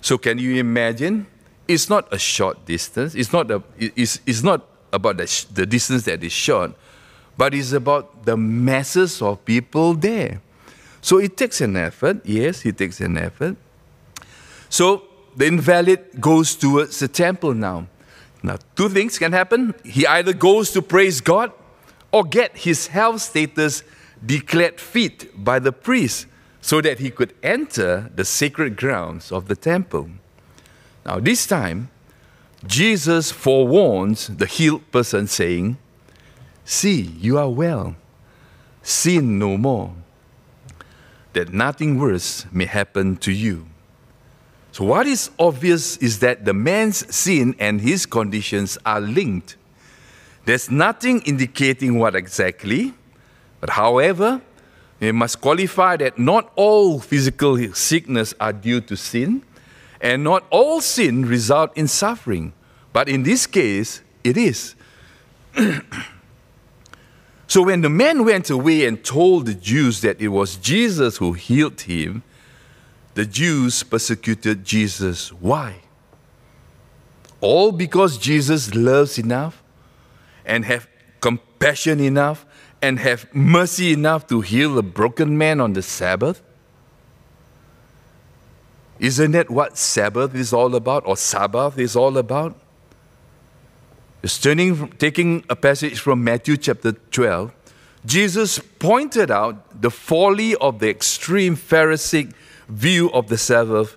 So, 0.00 0.18
can 0.18 0.38
you 0.38 0.56
imagine? 0.56 1.26
It's 1.68 1.88
not 1.90 2.12
a 2.12 2.18
short 2.18 2.64
distance, 2.64 3.14
it's 3.14 3.32
not, 3.32 3.50
a, 3.50 3.62
it's, 3.76 4.20
it's 4.24 4.42
not 4.42 4.64
about 4.92 5.16
the, 5.16 5.46
the 5.52 5.66
distance 5.66 6.04
that 6.04 6.22
is 6.22 6.32
short, 6.32 6.72
but 7.36 7.54
it's 7.54 7.72
about 7.72 8.24
the 8.24 8.36
masses 8.36 9.20
of 9.20 9.44
people 9.44 9.94
there. 9.94 10.40
So, 11.00 11.18
it 11.18 11.36
takes 11.36 11.60
an 11.60 11.76
effort, 11.76 12.24
yes, 12.24 12.64
it 12.64 12.78
takes 12.78 13.00
an 13.00 13.18
effort. 13.18 13.56
So, 14.68 15.04
the 15.36 15.46
invalid 15.46 16.20
goes 16.20 16.56
towards 16.56 16.98
the 16.98 17.08
temple 17.08 17.54
now. 17.54 17.86
Now, 18.42 18.58
two 18.74 18.88
things 18.88 19.18
can 19.18 19.32
happen. 19.32 19.74
He 19.84 20.06
either 20.06 20.32
goes 20.32 20.70
to 20.72 20.82
praise 20.82 21.20
God 21.20 21.52
or 22.12 22.24
get 22.24 22.56
his 22.56 22.86
health 22.86 23.20
status 23.20 23.82
declared 24.24 24.80
fit 24.80 25.44
by 25.44 25.58
the 25.58 25.72
priest 25.72 26.26
so 26.60 26.80
that 26.80 26.98
he 26.98 27.10
could 27.10 27.34
enter 27.42 28.10
the 28.14 28.24
sacred 28.24 28.76
grounds 28.76 29.30
of 29.30 29.48
the 29.48 29.56
temple. 29.56 30.10
Now, 31.04 31.20
this 31.20 31.46
time, 31.46 31.90
Jesus 32.66 33.30
forewarns 33.30 34.28
the 34.28 34.46
healed 34.46 34.90
person, 34.90 35.26
saying, 35.26 35.78
See, 36.64 37.00
you 37.00 37.38
are 37.38 37.48
well. 37.48 37.96
Sin 38.82 39.38
no 39.38 39.56
more, 39.56 39.92
that 41.32 41.52
nothing 41.52 41.98
worse 41.98 42.46
may 42.52 42.64
happen 42.64 43.16
to 43.18 43.32
you. 43.32 43.66
So, 44.72 44.84
what 44.84 45.06
is 45.06 45.30
obvious 45.38 45.96
is 45.98 46.18
that 46.20 46.44
the 46.44 46.52
man's 46.52 47.14
sin 47.14 47.54
and 47.58 47.80
his 47.80 48.04
conditions 48.04 48.76
are 48.84 49.00
linked. 49.00 49.56
There's 50.44 50.70
nothing 50.70 51.22
indicating 51.22 51.98
what 51.98 52.14
exactly, 52.14 52.94
but 53.60 53.70
however, 53.70 54.40
we 55.00 55.12
must 55.12 55.40
qualify 55.40 55.96
that 55.96 56.18
not 56.18 56.52
all 56.56 57.00
physical 57.00 57.56
sickness 57.74 58.34
are 58.38 58.52
due 58.52 58.80
to 58.82 58.96
sin, 58.96 59.42
and 60.06 60.22
not 60.22 60.44
all 60.50 60.80
sin 60.80 61.26
result 61.26 61.76
in 61.76 61.88
suffering. 61.88 62.52
But 62.92 63.08
in 63.08 63.24
this 63.24 63.44
case, 63.44 64.02
it 64.22 64.36
is. 64.36 64.76
so 67.48 67.62
when 67.64 67.80
the 67.80 67.90
man 67.90 68.24
went 68.24 68.48
away 68.48 68.86
and 68.86 69.02
told 69.02 69.46
the 69.46 69.54
Jews 69.54 70.02
that 70.02 70.20
it 70.20 70.28
was 70.28 70.54
Jesus 70.58 71.16
who 71.16 71.32
healed 71.32 71.80
him, 71.80 72.22
the 73.14 73.26
Jews 73.26 73.82
persecuted 73.82 74.64
Jesus. 74.64 75.32
Why? 75.32 75.80
All 77.40 77.72
because 77.72 78.16
Jesus 78.16 78.76
loves 78.76 79.18
enough 79.18 79.60
and 80.44 80.64
have 80.66 80.86
compassion 81.18 81.98
enough 81.98 82.46
and 82.80 83.00
have 83.00 83.26
mercy 83.34 83.92
enough 83.92 84.28
to 84.28 84.40
heal 84.40 84.78
a 84.78 84.82
broken 84.82 85.36
man 85.36 85.60
on 85.60 85.72
the 85.72 85.82
Sabbath? 85.82 86.42
Isn't 88.98 89.32
that 89.32 89.50
what 89.50 89.76
Sabbath 89.76 90.34
is 90.34 90.52
all 90.52 90.74
about 90.74 91.06
or 91.06 91.16
Sabbath 91.16 91.78
is 91.78 91.96
all 91.96 92.16
about? 92.16 92.56
Turning, 94.40 94.88
taking 94.98 95.44
a 95.48 95.54
passage 95.54 96.00
from 96.00 96.24
Matthew 96.24 96.56
chapter 96.56 96.92
12, 96.92 97.52
Jesus 98.04 98.58
pointed 98.78 99.30
out 99.30 99.80
the 99.82 99.90
folly 99.90 100.56
of 100.56 100.78
the 100.78 100.88
extreme 100.88 101.54
Pharisaic 101.54 102.30
view 102.68 103.10
of 103.12 103.28
the 103.28 103.38
Sabbath 103.38 103.96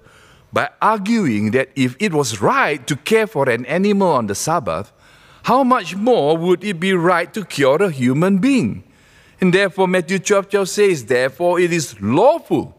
by 0.52 0.70
arguing 0.82 1.52
that 1.52 1.70
if 1.76 1.96
it 2.00 2.14
was 2.14 2.42
right 2.42 2.86
to 2.88 2.96
care 2.96 3.28
for 3.28 3.50
an 3.50 3.66
animal 3.66 4.10
on 4.10 4.28
the 4.28 4.36
Sabbath, 4.36 4.92
how 5.44 5.64
much 5.64 5.96
more 5.96 6.38
would 6.38 6.64
it 6.64 6.80
be 6.80 6.94
right 6.94 7.34
to 7.34 7.46
cure 7.46 7.82
a 7.82 7.90
human 7.90 8.40
being? 8.40 8.84
And 9.42 9.54
therefore, 9.54 9.88
Matthew 9.88 10.20
12, 10.20 10.50
12 10.50 10.70
says, 10.70 11.06
Therefore, 11.06 11.60
it 11.60 11.72
is 11.72 12.00
lawful 12.02 12.78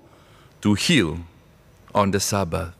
to 0.60 0.74
heal 0.74 1.20
on 1.94 2.10
the 2.10 2.20
Sabbath. 2.20 2.74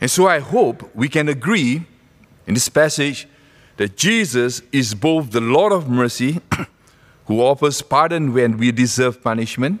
And 0.00 0.10
so 0.10 0.26
I 0.26 0.40
hope 0.40 0.94
we 0.94 1.08
can 1.08 1.28
agree 1.28 1.86
in 2.46 2.54
this 2.54 2.68
passage 2.68 3.26
that 3.76 3.96
Jesus 3.96 4.62
is 4.72 4.94
both 4.94 5.30
the 5.30 5.40
Lord 5.40 5.72
of 5.72 5.88
mercy, 5.88 6.40
who 7.26 7.40
offers 7.40 7.82
pardon 7.82 8.32
when 8.32 8.58
we 8.58 8.70
deserve 8.70 9.22
punishment, 9.22 9.80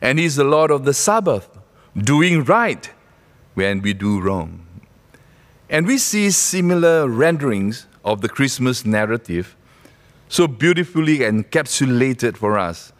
and 0.00 0.18
He's 0.18 0.36
the 0.36 0.44
Lord 0.44 0.70
of 0.70 0.84
the 0.84 0.94
Sabbath, 0.94 1.48
doing 1.96 2.44
right 2.44 2.90
when 3.54 3.82
we 3.82 3.92
do 3.92 4.20
wrong. 4.20 4.66
And 5.68 5.86
we 5.86 5.98
see 5.98 6.30
similar 6.30 7.08
renderings 7.08 7.86
of 8.04 8.22
the 8.22 8.28
Christmas 8.28 8.84
narrative 8.84 9.56
so 10.28 10.46
beautifully 10.46 11.18
encapsulated 11.18 12.36
for 12.36 12.58
us 12.58 12.92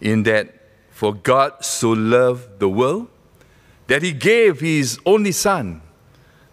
in 0.00 0.22
that 0.22 0.59
for 1.00 1.14
God 1.14 1.64
so 1.64 1.92
loved 1.92 2.58
the 2.58 2.68
world 2.68 3.08
that 3.86 4.02
he 4.02 4.12
gave 4.12 4.60
his 4.60 4.98
only 5.06 5.32
Son, 5.32 5.80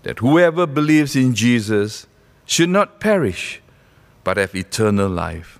that 0.04 0.20
whoever 0.20 0.66
believes 0.66 1.18
in 1.18 1.36
Jesus 1.36 2.08
should 2.46 2.70
not 2.70 3.02
perish, 3.02 3.62
but 4.24 4.38
have 4.38 4.56
eternal 4.56 5.10
life. 5.10 5.60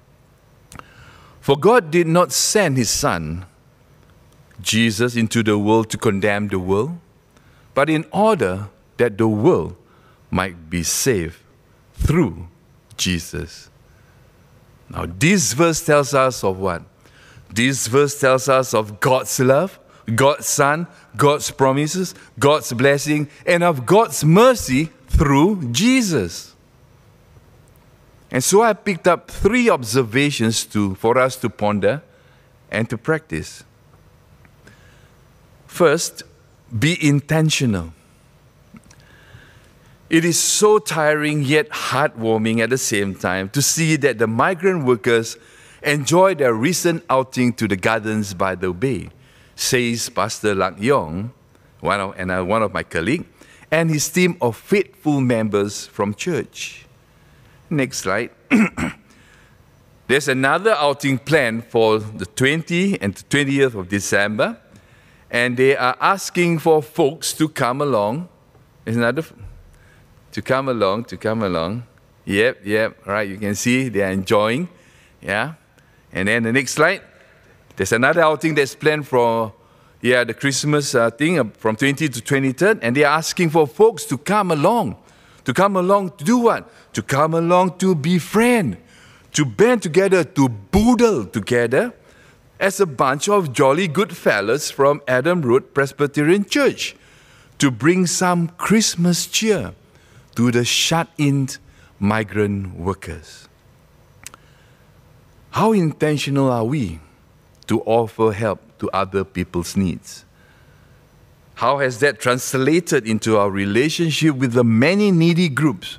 For 1.42 1.58
God 1.58 1.92
did 1.92 2.08
not 2.08 2.32
send 2.32 2.78
his 2.78 2.90
Son 2.90 3.46
Jesus 4.62 5.18
into 5.18 5.44
the 5.44 5.58
world 5.58 5.90
to 5.90 5.98
condemn 5.98 6.48
the 6.48 6.58
world, 6.58 6.98
but 7.74 7.90
in 7.90 8.06
order 8.14 8.70
that 8.96 9.18
the 9.18 9.28
world 9.28 9.76
might 10.32 10.70
be 10.70 10.82
saved 10.82 11.40
through 11.94 12.48
Jesus. 12.96 13.70
Now, 14.90 15.06
this 15.06 15.52
verse 15.52 15.86
tells 15.86 16.14
us 16.14 16.42
of 16.42 16.58
what? 16.58 16.84
This 17.50 17.88
verse 17.88 18.20
tells 18.20 18.50
us 18.50 18.74
of 18.74 19.00
God's 19.00 19.40
love, 19.40 19.80
God's 20.14 20.48
Son, 20.48 20.88
God's 21.16 21.52
promises, 21.52 22.14
God's 22.40 22.72
blessing, 22.74 23.30
and 23.46 23.64
of 23.64 23.86
God's 23.86 24.24
mercy 24.24 24.86
through 25.08 25.72
Jesus. 25.72 26.56
And 28.30 28.44
so 28.44 28.62
I 28.62 28.74
picked 28.74 29.08
up 29.08 29.32
three 29.32 29.70
observations 29.70 30.66
to, 30.68 30.96
for 30.96 31.18
us 31.18 31.36
to 31.38 31.50
ponder 31.50 32.02
and 32.70 32.90
to 32.90 32.98
practice. 32.98 33.64
First, 35.66 36.24
be 36.78 36.98
intentional. 37.06 37.94
It 40.10 40.24
is 40.24 40.40
so 40.40 40.80
tiring 40.80 41.44
yet 41.44 41.70
heartwarming 41.70 42.60
at 42.60 42.70
the 42.70 42.78
same 42.78 43.14
time 43.14 43.50
to 43.50 43.62
see 43.62 43.96
that 43.98 44.18
the 44.18 44.28
migrant 44.28 44.86
workers 44.86 45.38
enjoy 45.88 46.36
their 46.36 46.54
recent 46.54 47.04
outing 47.10 47.54
to 47.54 47.68
the 47.68 47.76
gardens 47.76 48.34
by 48.34 48.56
the 48.56 48.72
bay, 48.74 49.10
says 49.56 50.10
Pastor 50.10 50.54
Lak 50.54 50.76
Yong, 50.78 51.32
one 51.80 52.00
of, 52.00 52.14
and 52.18 52.30
uh, 52.30 52.44
one 52.44 52.62
of 52.62 52.74
my 52.74 52.84
colleagues, 52.84 53.26
and 53.72 53.90
his 53.90 54.08
team 54.10 54.38
of 54.42 54.56
faithful 54.56 55.22
members 55.22 55.88
from 55.88 56.14
church. 56.14 56.86
Next 57.70 58.00
slide. 58.00 58.32
There's 60.08 60.28
another 60.28 60.72
outing 60.72 61.18
planned 61.18 61.66
for 61.66 62.00
the 62.00 62.26
20th 62.26 62.98
and 63.02 63.16
20th 63.16 63.76
of 63.76 63.90
December 63.90 64.58
and 65.30 65.58
they 65.58 65.76
are 65.76 65.98
asking 66.00 66.60
for 66.60 66.82
folks 66.82 67.34
to 67.34 67.50
come 67.50 67.82
along. 67.82 68.30
Is 68.86 68.96
another 68.96 69.24
to 70.32 70.42
come 70.42 70.70
along, 70.70 71.06
to 71.06 71.18
come 71.18 71.44
along. 71.44 71.84
Yep, 72.26 72.66
yep. 72.66 73.06
Right, 73.06 73.28
you 73.28 73.38
can 73.38 73.56
see 73.56 73.90
they 73.90 74.02
are 74.02 74.12
enjoying. 74.12 74.70
Yeah. 75.22 75.56
And 76.18 76.28
then 76.28 76.44
the 76.44 76.52
next 76.52 76.72
slide. 76.72 77.02
There's 77.76 77.92
another 77.92 78.22
outing 78.22 78.56
that's 78.56 78.74
planned 78.74 79.08
for 79.08 79.54
yeah, 80.02 80.24
the 80.24 80.34
Christmas 80.34 80.96
uh, 80.96 81.12
thing 81.12 81.40
uh, 81.40 81.46
from 81.58 81.76
20 81.76 82.10
to 82.10 82.22
23rd, 82.22 82.80
and 82.82 82.96
they're 82.96 83.08
asking 83.08 83.52
for 83.52 83.68
folks 83.68 84.06
to 84.06 84.18
come 84.18 84.52
along. 84.52 84.96
To 85.46 85.54
come 85.54 85.76
along 85.76 86.12
to 86.18 86.24
do 86.24 86.40
what? 86.40 86.70
To 86.94 87.02
come 87.02 87.34
along 87.34 87.78
to 87.78 87.96
befriend, 87.96 88.78
to 89.34 89.46
band 89.46 89.84
together, 89.84 90.24
to 90.24 90.50
boodle 90.50 91.26
together 91.26 91.94
as 92.60 92.80
a 92.80 92.86
bunch 92.86 93.30
of 93.30 93.54
jolly 93.54 93.88
good 93.88 94.16
fellas 94.16 94.72
from 94.72 95.02
Adam 95.08 95.42
Road 95.42 95.74
Presbyterian 95.74 96.46
Church 96.46 96.96
to 97.60 97.72
bring 97.72 98.08
some 98.08 98.50
Christmas 98.50 99.28
cheer 99.28 99.74
to 100.36 100.52
the 100.52 100.66
shut 100.66 101.08
in 101.18 101.48
migrant 102.00 102.76
workers. 102.76 103.47
How 105.58 105.72
intentional 105.72 106.52
are 106.52 106.64
we 106.64 107.00
to 107.66 107.82
offer 107.82 108.32
help 108.32 108.60
to 108.78 108.92
other 108.92 109.24
people's 109.24 109.76
needs? 109.76 110.24
How 111.56 111.80
has 111.80 111.98
that 112.02 112.20
translated 112.20 113.08
into 113.08 113.40
our 113.40 113.50
relationship 113.50 114.36
with 114.36 114.54
the 114.54 114.64
many 114.64 115.10
needy 115.10 115.50
groups? 115.50 115.98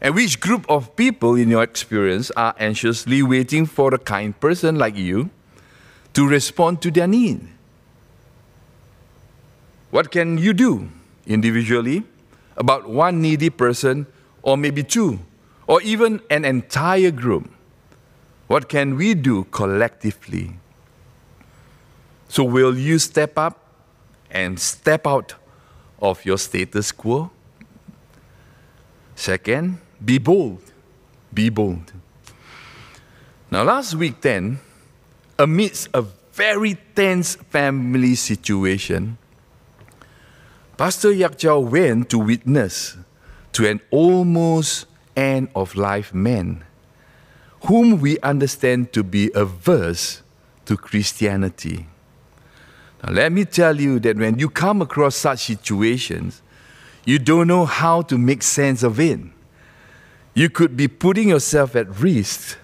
And 0.00 0.14
which 0.14 0.40
group 0.40 0.64
of 0.66 0.96
people, 0.96 1.34
in 1.34 1.50
your 1.50 1.62
experience, 1.62 2.30
are 2.38 2.54
anxiously 2.58 3.22
waiting 3.22 3.66
for 3.66 3.92
a 3.92 3.98
kind 3.98 4.32
person 4.40 4.76
like 4.76 4.96
you 4.96 5.28
to 6.14 6.26
respond 6.26 6.80
to 6.80 6.90
their 6.90 7.06
need? 7.06 7.46
What 9.90 10.10
can 10.10 10.38
you 10.38 10.54
do 10.54 10.88
individually 11.26 12.04
about 12.56 12.88
one 12.88 13.20
needy 13.20 13.50
person, 13.50 14.06
or 14.40 14.56
maybe 14.56 14.82
two, 14.82 15.18
or 15.66 15.82
even 15.82 16.22
an 16.30 16.46
entire 16.46 17.10
group? 17.10 17.59
What 18.50 18.68
can 18.68 18.96
we 18.96 19.14
do 19.14 19.44
collectively? 19.44 20.58
So, 22.28 22.42
will 22.42 22.76
you 22.76 22.98
step 22.98 23.38
up 23.38 23.62
and 24.28 24.58
step 24.58 25.06
out 25.06 25.36
of 26.02 26.24
your 26.24 26.36
status 26.36 26.90
quo? 26.90 27.30
Second, 29.14 29.78
be 30.04 30.18
bold. 30.18 30.62
Be 31.32 31.48
bold. 31.48 31.92
Now, 33.52 33.62
last 33.62 33.94
week, 33.94 34.20
then, 34.20 34.58
amidst 35.38 35.88
a 35.94 36.02
very 36.32 36.76
tense 36.96 37.36
family 37.36 38.16
situation, 38.16 39.16
Pastor 40.76 41.12
Yak 41.12 41.38
went 41.44 42.10
to 42.10 42.18
witness 42.18 42.96
to 43.52 43.68
an 43.68 43.80
almost 43.92 44.86
end 45.14 45.50
of 45.54 45.76
life 45.76 46.12
man, 46.12 46.64
whom 47.62 48.00
we 48.00 48.18
understand 48.20 48.92
to 48.92 49.02
be 49.02 49.30
averse 49.34 50.22
to 50.66 50.76
Christianity. 50.76 51.86
Now, 53.02 53.12
let 53.12 53.32
me 53.32 53.44
tell 53.44 53.80
you 53.80 53.98
that 54.00 54.16
when 54.16 54.38
you 54.38 54.48
come 54.48 54.82
across 54.82 55.16
such 55.16 55.44
situations, 55.44 56.42
you 57.04 57.18
don't 57.18 57.48
know 57.48 57.64
how 57.64 58.02
to 58.02 58.18
make 58.18 58.42
sense 58.42 58.82
of 58.82 59.00
it. 59.00 59.20
You 60.34 60.48
could 60.48 60.76
be 60.76 60.86
putting 60.88 61.28
yourself 61.30 61.74
at 61.74 61.88
risk, 61.98 62.58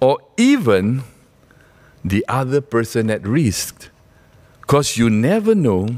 or 0.00 0.18
even 0.36 1.02
the 2.04 2.24
other 2.28 2.60
person 2.60 3.10
at 3.10 3.26
risk, 3.26 3.88
because 4.60 4.96
you 4.96 5.08
never 5.08 5.54
know 5.54 5.88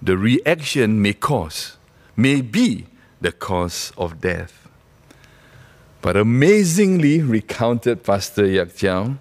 the 0.00 0.16
reaction 0.16 1.02
may 1.02 1.12
cause, 1.12 1.76
may 2.16 2.40
be 2.40 2.86
the 3.20 3.32
cause 3.32 3.92
of 3.98 4.20
death. 4.20 4.65
But 6.06 6.16
amazingly, 6.16 7.20
recounted 7.20 8.04
Pastor 8.04 8.46
Yak 8.46 8.76
Chow, 8.76 9.16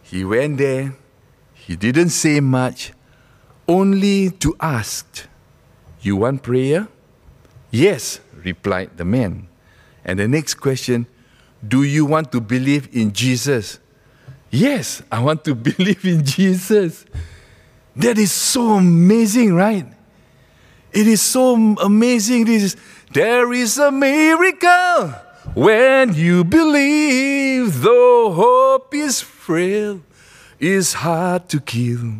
he 0.00 0.24
went 0.24 0.58
there, 0.58 0.94
he 1.54 1.74
didn't 1.74 2.10
say 2.10 2.38
much, 2.38 2.92
only 3.66 4.30
to 4.30 4.54
ask, 4.60 5.26
You 6.02 6.18
want 6.18 6.44
prayer? 6.44 6.86
Yes, 7.72 8.20
replied 8.32 8.96
the 8.96 9.04
man. 9.04 9.48
And 10.04 10.20
the 10.20 10.28
next 10.28 10.54
question, 10.54 11.08
Do 11.66 11.82
you 11.82 12.04
want 12.04 12.30
to 12.30 12.40
believe 12.40 12.88
in 12.92 13.12
Jesus? 13.12 13.80
Yes, 14.52 15.02
I 15.10 15.20
want 15.20 15.42
to 15.46 15.54
believe 15.70 16.04
in 16.04 16.24
Jesus. 16.24 17.04
That 17.96 18.18
is 18.18 18.30
so 18.30 18.74
amazing, 18.74 19.54
right? 19.54 19.86
It 20.92 21.08
is 21.08 21.20
so 21.20 21.56
amazing. 21.82 22.44
This 22.44 22.62
is, 22.62 22.76
there 23.12 23.52
is 23.52 23.78
a 23.78 23.90
miracle 23.90 25.12
when 25.54 26.14
you 26.14 26.44
believe, 26.44 27.82
though 27.82 28.32
hope 28.32 28.94
is 28.94 29.20
frail, 29.20 30.00
is 30.58 30.92
hard 30.94 31.48
to 31.48 31.60
kill. 31.60 32.12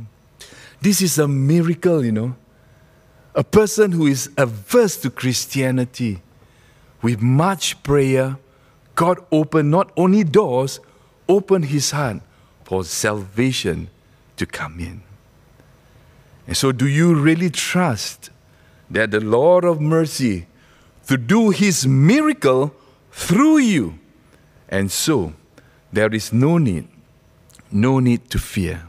This 0.80 1.02
is 1.02 1.18
a 1.18 1.28
miracle, 1.28 2.04
you 2.04 2.12
know. 2.12 2.36
A 3.34 3.44
person 3.44 3.92
who 3.92 4.06
is 4.06 4.30
averse 4.36 4.96
to 4.98 5.10
Christianity, 5.10 6.22
with 7.02 7.20
much 7.20 7.82
prayer, 7.82 8.38
God 8.94 9.18
opened 9.30 9.70
not 9.70 9.92
only 9.96 10.24
doors, 10.24 10.80
opened 11.28 11.66
his 11.66 11.92
heart 11.92 12.18
for 12.64 12.84
salvation 12.84 13.88
to 14.36 14.46
come 14.46 14.80
in. 14.80 15.02
And 16.46 16.56
so, 16.56 16.72
do 16.72 16.88
you 16.88 17.14
really 17.14 17.50
trust 17.50 18.30
that 18.90 19.10
the 19.12 19.20
Lord 19.20 19.64
of 19.64 19.80
mercy 19.80 20.46
to 21.06 21.16
do 21.16 21.50
his 21.50 21.86
miracle 21.86 22.74
through 23.10 23.58
you? 23.58 23.98
And 24.68 24.90
so, 24.90 25.34
there 25.92 26.12
is 26.14 26.32
no 26.32 26.58
need, 26.58 26.88
no 27.70 27.98
need 27.98 28.30
to 28.30 28.38
fear. 28.38 28.86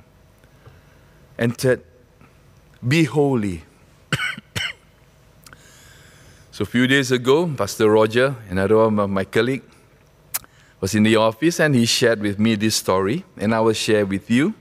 And 1.38 1.58
third, 1.58 1.84
be 2.88 3.06
holy. 3.06 3.64
so, 6.52 6.64
a 6.64 6.66
few 6.66 6.86
days 6.88 7.12
ago, 7.12 7.48
Pastor 7.48 7.90
Roger, 7.90 8.36
another 8.50 8.78
one 8.78 9.00
of 9.00 9.10
my 9.10 9.26
colleagues, 9.26 9.66
was 10.80 10.96
in 10.96 11.04
the 11.04 11.16
office 11.16 11.60
and 11.60 11.76
he 11.76 11.86
shared 11.86 12.22
with 12.22 12.40
me 12.40 12.56
this 12.56 12.76
story, 12.76 13.24
and 13.38 13.54
I 13.54 13.60
will 13.62 13.74
share 13.74 14.06
with 14.06 14.30
you. 14.30 14.54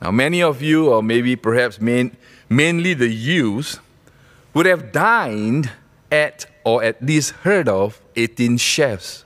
Now, 0.00 0.10
many 0.10 0.42
of 0.42 0.60
you, 0.62 0.88
or 0.88 1.02
maybe 1.02 1.36
perhaps 1.36 1.80
main, 1.80 2.16
mainly 2.48 2.94
the 2.94 3.08
youth, 3.08 3.78
would 4.54 4.66
have 4.66 4.92
dined 4.92 5.70
at 6.10 6.46
or 6.64 6.82
at 6.82 7.02
least 7.02 7.30
heard 7.42 7.68
of 7.68 8.00
18 8.16 8.56
chefs. 8.56 9.24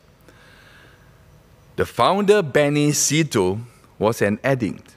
The 1.77 1.87
founder, 1.87 2.43
Benny 2.43 2.93
Se 2.93 3.25
Teo, 3.25 3.61
was 3.99 4.21
an 4.21 4.39
addict. 4.45 4.97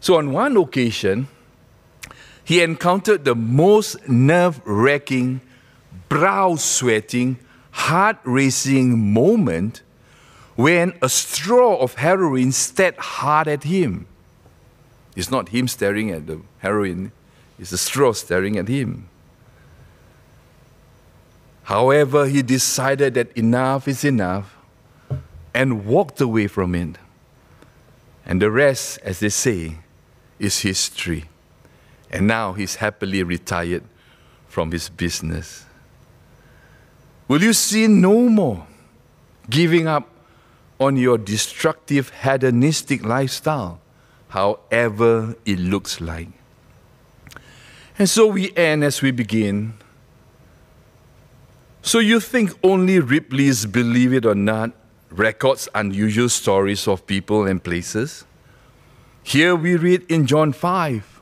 So, 0.00 0.16
on 0.16 0.32
one 0.32 0.56
occasion, 0.56 1.28
he 2.44 2.62
encountered 2.62 3.24
the 3.24 3.34
most 3.34 4.08
nerve 4.08 4.60
wracking, 4.64 5.40
brow 6.08 6.56
sweating, 6.56 7.38
heart 7.70 8.18
racing 8.24 9.12
moment 9.12 9.82
when 10.56 10.92
a 11.02 11.08
straw 11.08 11.76
of 11.76 11.94
heroin 11.94 12.52
stared 12.52 12.96
hard 12.96 13.48
at 13.48 13.64
him. 13.64 14.06
It's 15.16 15.30
not 15.30 15.48
him 15.48 15.68
staring 15.68 16.10
at 16.10 16.26
the 16.26 16.40
heroin, 16.58 17.12
it's 17.58 17.70
the 17.70 17.78
straw 17.78 18.12
staring 18.12 18.56
at 18.56 18.68
him. 18.68 19.08
However, 21.64 22.26
he 22.26 22.42
decided 22.42 23.14
that 23.14 23.32
enough 23.36 23.88
is 23.88 24.04
enough 24.04 24.56
and 25.54 25.86
walked 25.86 26.20
away 26.20 26.46
from 26.46 26.74
it. 26.74 26.96
And 28.26 28.40
the 28.40 28.50
rest, 28.50 28.98
as 29.02 29.20
they 29.20 29.30
say, 29.30 29.78
is 30.38 30.60
history. 30.60 31.24
And 32.10 32.26
now 32.26 32.52
he's 32.52 32.76
happily 32.76 33.22
retired 33.22 33.82
from 34.46 34.72
his 34.72 34.88
business. 34.88 35.64
Will 37.28 37.42
you 37.42 37.54
see 37.54 37.86
no 37.86 38.28
more 38.28 38.66
giving 39.48 39.86
up 39.86 40.08
on 40.78 40.96
your 40.96 41.16
destructive 41.16 42.10
hedonistic 42.10 43.04
lifestyle, 43.04 43.80
however 44.28 45.34
it 45.46 45.58
looks 45.58 46.00
like? 46.00 46.28
And 47.98 48.08
so 48.08 48.26
we 48.26 48.54
end 48.54 48.84
as 48.84 49.00
we 49.00 49.12
begin. 49.12 49.74
So 51.86 51.98
you 51.98 52.18
think 52.18 52.50
only 52.62 52.98
Ripley's 52.98 53.66
Believe 53.66 54.14
It 54.14 54.24
or 54.24 54.34
Not 54.34 54.72
records 55.10 55.68
unusual 55.74 56.30
stories 56.30 56.88
of 56.88 57.06
people 57.06 57.46
and 57.46 57.62
places? 57.62 58.24
Here 59.22 59.54
we 59.54 59.76
read 59.76 60.10
in 60.10 60.26
John 60.26 60.54
5 60.54 61.20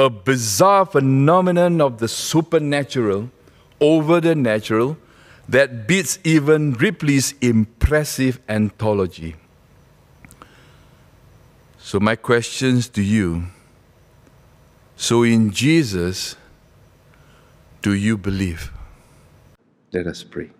a 0.00 0.10
bizarre 0.10 0.84
phenomenon 0.84 1.80
of 1.80 1.98
the 1.98 2.08
supernatural 2.08 3.30
over 3.80 4.20
the 4.20 4.34
natural 4.34 4.98
that 5.48 5.86
beats 5.86 6.18
even 6.24 6.72
Ripley's 6.72 7.34
impressive 7.40 8.40
anthology. 8.48 9.36
So, 11.78 12.00
my 12.00 12.16
questions 12.16 12.88
to 12.88 13.00
you 13.02 13.44
so, 14.96 15.22
in 15.22 15.52
Jesus, 15.52 16.34
do 17.80 17.94
you 17.94 18.18
believe? 18.18 18.72
Let 19.92 20.06
us 20.06 20.24
pray. 20.24 20.50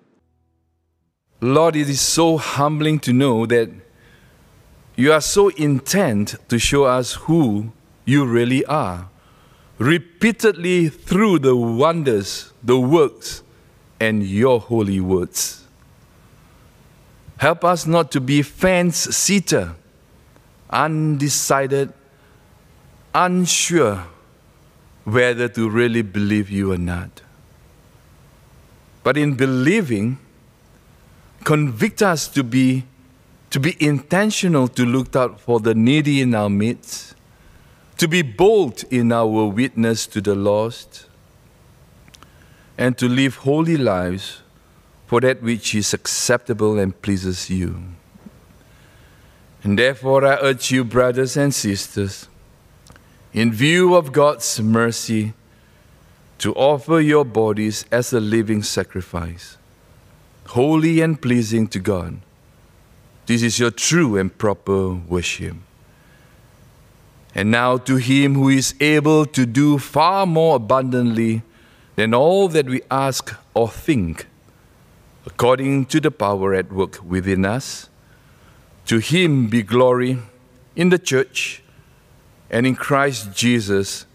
Lord, 1.40 1.74
it 1.74 1.88
is 1.88 2.00
so 2.00 2.36
humbling 2.36 3.00
to 3.00 3.12
know 3.12 3.46
that 3.46 3.70
you 4.94 5.12
are 5.12 5.20
so 5.20 5.48
intent 5.48 6.36
to 6.48 6.58
show 6.58 6.84
us 6.84 7.14
who 7.14 7.72
you 8.04 8.26
really 8.26 8.64
are, 8.66 9.08
repeatedly 9.78 10.88
through 10.88 11.38
the 11.40 11.56
wonders, 11.56 12.52
the 12.62 12.78
works, 12.78 13.42
and 13.98 14.22
your 14.22 14.60
holy 14.60 15.00
words. 15.00 15.64
Help 17.38 17.64
us 17.64 17.86
not 17.86 18.12
to 18.12 18.20
be 18.20 18.42
fence 18.42 18.96
sitter, 18.96 19.74
undecided, 20.70 21.92
unsure 23.14 24.04
whether 25.04 25.48
to 25.48 25.68
really 25.68 26.02
believe 26.02 26.50
you 26.50 26.72
or 26.72 26.78
not. 26.78 27.22
But 29.02 29.16
in 29.16 29.34
believing, 29.34 30.18
convict 31.44 32.02
us 32.02 32.28
to 32.28 32.44
be 32.44 32.84
to 33.50 33.60
be 33.60 33.76
intentional 33.84 34.66
to 34.66 34.86
look 34.86 35.14
out 35.14 35.38
for 35.38 35.60
the 35.60 35.74
needy 35.74 36.22
in 36.22 36.34
our 36.34 36.48
midst, 36.48 37.14
to 37.98 38.08
be 38.08 38.22
bold 38.22 38.82
in 38.90 39.12
our 39.12 39.46
witness 39.46 40.06
to 40.06 40.22
the 40.22 40.34
lost, 40.34 41.04
and 42.78 42.96
to 42.96 43.06
live 43.06 43.36
holy 43.36 43.76
lives 43.76 44.40
for 45.06 45.20
that 45.20 45.42
which 45.42 45.74
is 45.74 45.92
acceptable 45.92 46.78
and 46.78 47.02
pleases 47.02 47.50
you. 47.50 47.84
And 49.62 49.78
therefore, 49.78 50.24
I 50.24 50.38
urge 50.40 50.70
you, 50.70 50.82
brothers 50.82 51.36
and 51.36 51.54
sisters, 51.54 52.28
in 53.34 53.52
view 53.52 53.94
of 53.94 54.12
God's 54.12 54.62
mercy, 54.62 55.34
to 56.42 56.52
offer 56.54 56.98
your 56.98 57.24
bodies 57.24 57.84
as 57.92 58.12
a 58.12 58.18
living 58.18 58.64
sacrifice, 58.64 59.56
holy 60.48 61.00
and 61.00 61.22
pleasing 61.22 61.68
to 61.68 61.78
God. 61.78 62.18
This 63.26 63.44
is 63.44 63.60
your 63.60 63.70
true 63.70 64.16
and 64.16 64.36
proper 64.36 64.92
worship. 64.92 65.54
And 67.32 67.52
now 67.52 67.76
to 67.76 67.94
Him 67.94 68.34
who 68.34 68.48
is 68.48 68.74
able 68.80 69.24
to 69.26 69.46
do 69.46 69.78
far 69.78 70.26
more 70.26 70.56
abundantly 70.56 71.42
than 71.94 72.12
all 72.12 72.48
that 72.48 72.66
we 72.66 72.82
ask 72.90 73.32
or 73.54 73.68
think, 73.68 74.26
according 75.24 75.86
to 75.86 76.00
the 76.00 76.10
power 76.10 76.54
at 76.54 76.72
work 76.72 76.98
within 77.04 77.44
us, 77.44 77.88
to 78.86 78.98
Him 78.98 79.46
be 79.46 79.62
glory 79.62 80.18
in 80.74 80.88
the 80.88 80.98
church 80.98 81.62
and 82.50 82.66
in 82.66 82.74
Christ 82.74 83.32
Jesus 83.32 84.06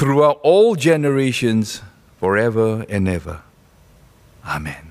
throughout 0.00 0.40
all 0.42 0.76
generations, 0.76 1.82
forever 2.18 2.86
and 2.88 3.06
ever. 3.06 3.42
Amen. 4.46 4.89